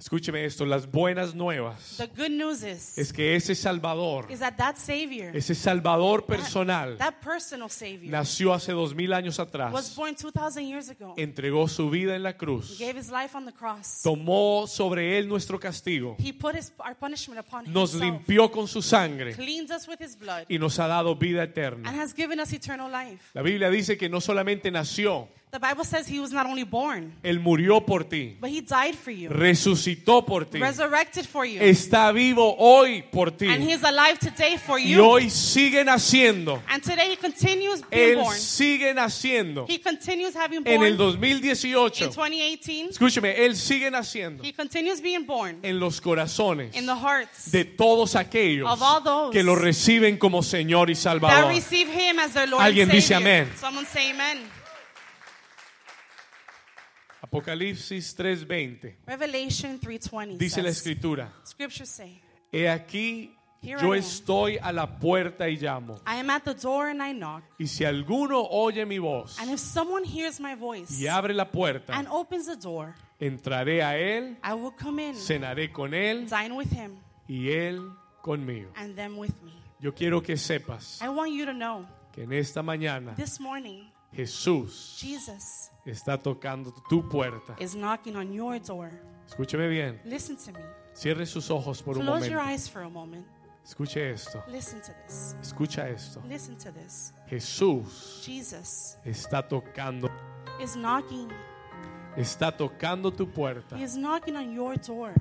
Escúcheme 0.00 0.46
esto, 0.46 0.64
las 0.64 0.90
buenas 0.90 1.34
nuevas 1.34 1.96
The 1.98 2.06
good 2.06 2.30
news 2.30 2.62
is, 2.62 2.96
es 2.96 3.12
que 3.12 3.36
ese 3.36 3.54
Salvador, 3.54 4.26
is 4.30 4.40
that 4.40 4.56
that 4.56 4.76
Savior, 4.76 5.36
ese 5.36 5.54
Salvador 5.54 6.24
personal, 6.24 6.96
that 6.96 7.16
personal 7.22 7.68
Savior, 7.68 8.10
nació 8.10 8.54
hace 8.54 8.72
dos 8.72 8.94
mil 8.94 9.12
años 9.12 9.38
was 9.38 9.48
atrás, 9.48 9.94
born 9.94 10.14
2,000 10.14 10.66
years 10.66 10.88
ago. 10.88 11.12
entregó 11.18 11.68
su 11.68 11.90
vida 11.90 12.16
en 12.16 12.22
la 12.22 12.32
cruz, 12.32 12.78
gave 12.78 12.98
his 12.98 13.10
life 13.10 13.36
on 13.36 13.44
the 13.44 13.52
cross. 13.52 14.00
tomó 14.02 14.66
sobre 14.66 15.18
él 15.18 15.28
nuestro 15.28 15.60
castigo, 15.60 16.16
He 16.18 16.32
put 16.32 16.54
his, 16.54 16.72
our 16.78 16.96
punishment 16.96 17.38
upon 17.38 17.70
nos 17.70 17.92
himself, 17.92 18.00
limpió 18.02 18.50
con 18.50 18.66
su 18.66 18.80
sangre 18.80 19.34
us 19.70 19.86
with 19.86 20.00
his 20.00 20.16
blood, 20.16 20.46
y 20.48 20.58
nos 20.58 20.78
ha 20.78 20.86
dado 20.86 21.14
vida 21.14 21.42
and 21.42 21.50
eterna. 21.50 21.90
has 21.90 22.14
given 22.14 22.40
us 22.40 22.52
eternal 22.54 22.90
life. 22.90 23.30
La 23.34 23.42
Biblia 23.42 23.68
dice 23.68 23.98
que 23.98 24.08
no 24.08 24.22
solamente 24.22 24.70
nació, 24.70 25.28
The 25.52 25.58
Bible 25.58 25.82
says 25.84 26.06
he 26.06 26.20
was 26.20 26.30
not 26.32 26.46
only 26.46 26.62
born, 26.62 27.12
él 27.24 27.40
murió 27.40 27.84
por 27.84 28.04
ti, 28.04 28.36
but 28.40 28.50
he 28.50 28.60
died 28.60 28.94
for 28.94 29.10
you, 29.10 29.28
resucitó 29.30 30.24
por 30.24 30.44
ti, 30.44 30.60
resurrected 30.60 31.26
for 31.26 31.44
you, 31.44 31.60
está 31.60 32.12
vivo 32.12 32.54
hoy 32.56 33.02
por 33.10 33.32
ti 33.32 33.46
and 33.48 33.60
he's 33.64 33.82
alive 33.82 34.16
today 34.20 34.56
for 34.58 34.78
y 34.78 34.84
you. 34.92 35.02
hoy 35.04 35.28
sigue 35.28 35.84
naciendo. 35.84 36.62
And 36.68 36.80
today 36.84 37.10
he 37.10 37.16
continues 37.16 37.82
being 37.90 38.10
Él 38.10 38.22
born. 38.22 38.36
sigue 38.38 38.94
naciendo. 38.94 39.66
He 39.68 39.78
continues 39.80 40.36
having 40.36 40.62
En 40.64 40.84
el 40.84 40.96
born 40.96 41.16
2018, 41.18 42.04
in 42.04 42.12
2018. 42.12 42.90
escúcheme, 42.90 43.44
Él 43.44 43.56
sigue 43.56 43.90
naciendo 43.90 44.44
He 44.44 44.52
continues 44.52 45.00
being 45.02 45.26
born 45.26 45.58
en 45.64 45.80
los 45.80 46.00
corazones 46.00 46.76
in 46.76 46.86
the 46.86 46.94
hearts 46.94 47.50
de 47.50 47.64
todos 47.64 48.14
aquellos 48.14 48.70
Of 48.70 48.80
all 48.82 49.00
those 49.02 49.32
que 49.32 49.42
lo 49.42 49.56
reciben 49.56 50.16
como 50.16 50.44
Señor 50.44 50.90
y 50.90 50.94
that 50.94 51.00
Salvador. 51.00 51.48
receive 51.52 51.88
him 51.88 52.20
as 52.20 52.34
their 52.34 52.46
Lord 52.46 52.62
Alguien 52.62 52.84
and 52.84 52.92
dice 52.92 53.08
Savior. 53.08 53.26
amén. 53.46 53.48
Someone 53.58 53.84
say 53.86 54.10
amen. 54.12 54.38
Apocalipsis 57.30 58.16
3:20 58.16 58.96
Revelation 59.06 59.78
3:20 59.78 60.36
dice 60.36 60.60
la 60.62 60.70
escritura, 60.70 61.32
Scriptures 61.46 61.88
say, 61.88 62.20
he 62.52 62.68
aquí 62.68 63.36
Here 63.62 63.78
yo 63.80 63.94
I 63.94 63.98
am. 63.98 64.02
estoy 64.02 64.58
a 64.60 64.72
la 64.72 64.98
puerta 64.98 65.48
y 65.48 65.56
llamo. 65.56 65.96
I 66.06 66.16
am 66.18 66.30
at 66.30 66.42
the 66.44 66.54
door 66.54 66.88
and 66.88 67.00
I 67.02 67.12
knock. 67.12 67.42
Y 67.58 67.66
si 67.66 67.84
alguno 67.84 68.42
oye 68.50 68.84
mi 68.86 68.98
voz 68.98 69.38
And 69.38 69.50
if 69.50 69.60
someone 69.60 70.02
hears 70.04 70.40
my 70.40 70.54
voice 70.56 70.98
y 70.98 71.06
abre 71.06 71.34
la 71.34 71.44
puerta, 71.50 71.92
and 71.94 72.08
opens 72.10 72.46
the 72.46 72.56
door, 72.56 72.94
entraré 73.20 73.82
a 73.82 73.96
él, 73.98 74.36
I 74.42 74.54
will 74.54 74.72
come 74.72 74.98
in, 75.10 75.14
cenaré 75.14 75.70
con 75.70 75.92
él 75.94 76.26
dine 76.28 76.52
with 76.56 76.72
him, 76.72 76.96
y 77.28 77.50
él 77.50 77.92
conmigo. 78.22 78.70
and 78.76 78.96
them 78.96 79.16
with 79.18 79.34
me. 79.44 79.52
Yo 79.78 79.92
quiero 79.94 80.20
que 80.22 80.36
sepas 80.36 81.00
I 81.00 81.08
want 81.10 81.30
you 81.32 81.44
to 81.46 81.52
know 81.52 81.86
que 82.12 82.22
en 82.24 82.32
esta 82.32 82.62
mañana 82.62 83.14
this 83.14 83.38
morning, 83.38 83.84
Jesús 84.12 84.96
Jesus 84.98 85.70
está 85.86 86.18
tocando 86.18 86.72
tu 86.88 87.08
puerta. 87.08 87.54
is 87.58 87.74
knocking 87.74 88.16
on 88.16 88.32
your 88.32 88.58
door. 88.58 88.90
Escúcheme 89.28 89.68
bien. 89.68 90.00
Listen 90.04 90.36
to 90.36 90.52
me. 90.52 90.64
Cierre 90.94 91.24
sus 91.26 91.50
ojos 91.50 91.80
por 91.80 91.96
un 91.96 92.04
Close 92.04 92.28
your 92.28 92.38
momento. 92.38 92.52
eyes 92.52 92.68
for 92.68 92.82
a 92.82 92.88
moment. 92.88 93.24
Escuche 93.64 94.10
esto. 94.12 94.42
Listen 94.48 94.80
to 94.80 94.92
this. 95.06 95.36
Escucha 95.40 95.88
esto. 95.88 96.20
Listen 96.28 96.56
to 96.56 96.72
this. 96.72 97.12
Jesús 97.28 98.22
Jesus 98.24 98.96
está 99.04 99.46
tocando, 99.46 100.10
is 100.60 100.74
knocking. 100.74 101.30
está 102.16 102.50
tocando 102.50 103.12
tu 103.12 103.26
puerta. 103.26 103.76
He 103.76 103.84
is 103.84 103.96
knocking 103.96 104.36
on 104.36 104.52
your 104.52 104.76
door. 104.76 105.14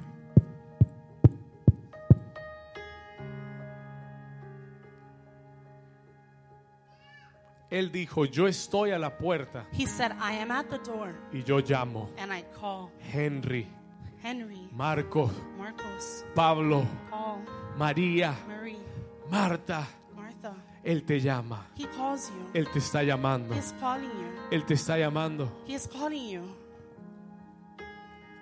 Él 7.71 7.91
dijo, 7.91 8.25
yo 8.25 8.47
estoy 8.47 8.91
a 8.91 8.97
la 8.97 9.15
puerta 9.17 9.67
He 9.71 9.85
said, 9.85 10.11
I 10.19 10.33
am 10.41 10.49
at 10.51 10.69
the 10.69 10.79
door 10.79 11.13
y 11.31 11.43
yo 11.43 11.59
llamo. 11.59 12.09
and 12.17 12.31
I 12.33 12.43
call 12.59 12.89
Henry, 12.99 13.67
Henry, 14.23 14.67
Marcos, 14.71 15.31
Marcos, 15.57 16.25
Pablo, 16.33 16.85
Paul, 17.11 17.39
María, 17.77 18.33
Marie, 18.47 18.77
Marta. 19.29 19.87
Martha. 20.15 20.55
Él 20.83 21.03
te 21.05 21.19
llama. 21.19 21.67
He 21.75 21.85
calls 21.95 22.29
you. 22.29 22.49
Él 22.59 22.67
te 22.71 22.79
está 22.79 23.03
llamando. 23.03 23.53
He 23.53 23.59
is 23.59 23.73
calling 23.79 24.09
you. 24.09 24.31
Él 24.51 24.65
te 24.65 24.73
está 24.73 24.97
llamando. 24.97 25.51
He 25.67 25.75
is 25.75 25.87
calling 25.87 26.27
you. 26.29 26.41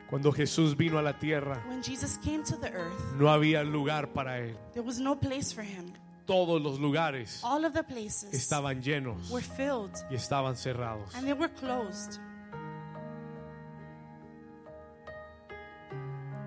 Cuando 0.09 0.31
Jesús 0.31 0.77
vino 0.77 0.97
a 0.97 1.01
la 1.01 1.19
tierra, 1.19 1.61
When 1.67 1.83
Jesus 1.83 2.17
came 2.23 2.41
to 2.43 2.55
the 2.55 2.71
earth, 2.71 3.13
no 3.19 3.27
había 3.29 3.61
lugar 3.63 4.13
para 4.13 4.39
él. 4.39 4.55
there 4.73 4.83
was 4.85 4.99
no 4.99 5.15
place 5.19 5.51
for 5.51 5.63
him. 5.63 5.91
Todos 6.27 6.61
los 6.61 6.77
lugares 6.79 7.39
All 7.43 7.63
of 7.65 7.73
the 7.73 7.83
places 7.83 8.33
estaban 8.33 8.81
llenos 8.83 9.29
were 9.31 9.41
filled 9.41 9.91
y 10.11 10.15
estaban 10.15 10.55
cerrados. 10.55 11.15
and 11.15 11.25
they 11.25 11.33
were 11.33 11.49
closed. 11.49 12.19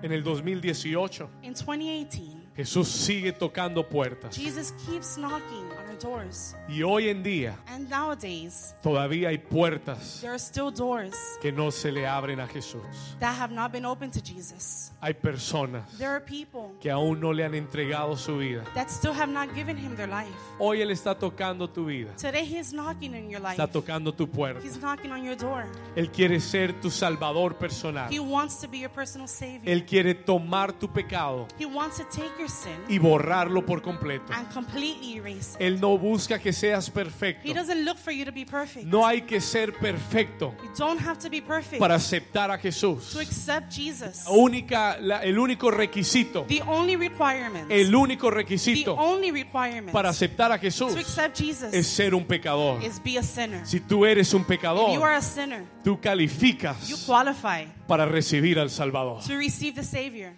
En 0.03 0.11
el 0.11 0.23
2018, 0.23 1.29
In 1.43 1.53
2018, 1.53 2.49
Jesús 2.55 2.87
sigue 2.87 3.31
tocando 3.33 3.87
puertas. 3.87 4.35
Jesus 4.35 4.71
keeps 4.87 5.15
knocking 5.17 5.67
doors. 6.01 6.55
Y 6.67 6.83
hoy 6.83 7.09
en 7.09 7.23
día 7.23 7.55
And 7.67 7.89
nowadays, 7.89 8.73
todavía 8.81 9.29
hay 9.29 9.37
puertas 9.37 10.19
there 10.21 10.31
are 10.31 10.39
still 10.39 10.71
doors 10.71 11.15
que 11.41 11.51
no 11.51 11.71
se 11.71 11.91
le 11.91 12.05
abren 12.07 12.39
a 12.39 12.47
Jesús. 12.47 12.81
that 13.19 13.33
have 13.37 13.53
not 13.53 13.71
been 13.71 13.85
opened 13.85 14.13
to 14.13 14.21
Jesus. 14.21 14.91
Hay 15.01 15.13
personas 15.13 15.83
There 15.97 16.09
are 16.09 16.19
people 16.21 16.71
que 16.79 16.89
aún 16.91 17.19
no 17.19 17.31
le 17.33 17.43
han 17.43 17.53
entregado 17.55 18.17
su 18.17 18.37
vida. 18.37 18.63
that 18.75 18.89
still 18.89 19.13
have 19.13 19.31
not 19.31 19.53
given 19.55 19.77
him 19.77 19.95
their 19.95 20.07
life. 20.09 20.31
Hoy 20.59 20.81
Él 20.81 20.91
está 20.91 21.17
tocando 21.17 21.69
tu 21.69 21.85
vida. 21.85 22.11
Today, 22.17 22.45
he 22.45 22.57
is 22.57 22.71
knocking 22.73 23.15
in 23.15 23.29
your 23.29 23.41
life. 23.41 23.57
Está 23.61 23.67
tocando 23.71 24.13
tu 24.13 24.27
puerta. 24.27 24.61
He's 24.61 24.77
knocking 24.79 25.11
on 25.11 25.23
your 25.23 25.35
door. 25.35 25.65
Él 25.95 26.11
quiere 26.11 26.39
ser 26.39 26.73
tu 26.81 26.89
salvador 26.89 27.55
personal. 27.57 28.09
He 28.09 28.19
wants 28.19 28.59
to 28.61 28.67
be 28.67 28.79
your 28.79 28.89
personal 28.91 29.27
savior. 29.27 29.69
Él 29.71 29.85
quiere 29.85 30.13
tomar 30.15 30.71
tu 30.73 30.87
pecado 30.87 31.47
He 31.59 31.65
wants 31.65 31.97
to 31.97 32.03
take 32.05 32.31
your 32.39 32.49
sin 32.49 32.77
y 32.89 32.97
borrarlo 32.99 33.65
por 33.65 33.81
completo. 33.81 34.31
and 34.33 34.47
completely 34.53 35.15
erase 35.17 35.55
it. 35.55 35.61
Él 35.61 35.79
no 35.81 35.90
busca 35.97 36.39
que 36.39 36.51
seas 36.53 36.89
perfecto. 36.89 37.47
He 37.47 37.53
doesn't 37.53 37.83
look 37.85 37.97
for 37.97 38.11
you 38.11 38.25
to 38.25 38.31
be 38.31 38.45
perfect. 38.45 38.85
No 38.85 39.05
hay 39.05 39.21
que 39.21 39.39
ser 39.41 39.73
perfecto 39.73 40.53
You 40.63 40.69
don't 40.77 40.99
have 40.99 41.19
to 41.19 41.29
be 41.29 41.41
perfect 41.41 41.79
para 41.79 41.95
aceptar 41.95 42.51
a 42.51 42.57
Jesús. 42.57 43.11
to 43.13 43.19
accept 43.19 43.71
Jesus. 43.71 44.25
Única, 44.27 44.97
la- 44.99 45.23
el 45.23 45.37
único 45.39 45.71
requisito, 45.71 46.45
The 46.47 46.61
only 46.67 46.95
requirement, 46.95 47.71
el 47.71 47.93
único 47.95 48.29
the 48.29 48.35
requisito 48.37 48.93
only 48.95 49.31
requirement 49.31 49.91
para 49.91 50.09
aceptar 50.09 50.51
a 50.51 50.57
Jesús 50.59 50.93
to 50.93 50.99
accept 50.99 51.37
Jesus 51.37 51.73
es 51.73 51.87
ser 51.87 52.13
un 52.15 52.25
pecador. 52.25 52.83
is 52.83 52.99
be 53.03 53.17
a 53.17 53.23
sinner. 53.23 53.65
Si 53.65 53.79
tú 53.79 54.05
eres 54.05 54.33
un 54.33 54.41
If 54.41 54.47
you 54.47 54.53
are 54.53 54.57
pecador, 54.57 55.11
a 55.13 55.21
sinner, 55.21 55.63
tú 55.83 55.91
you 55.91 56.01
calificas 56.01 57.03
qualify 57.05 57.65
para 57.87 58.05
recibir 58.05 58.59
al 58.59 58.69
Salvador. 58.69 59.21
to 59.25 59.35
receive 59.37 59.75
the 59.75 59.83
Savior. 59.83 60.33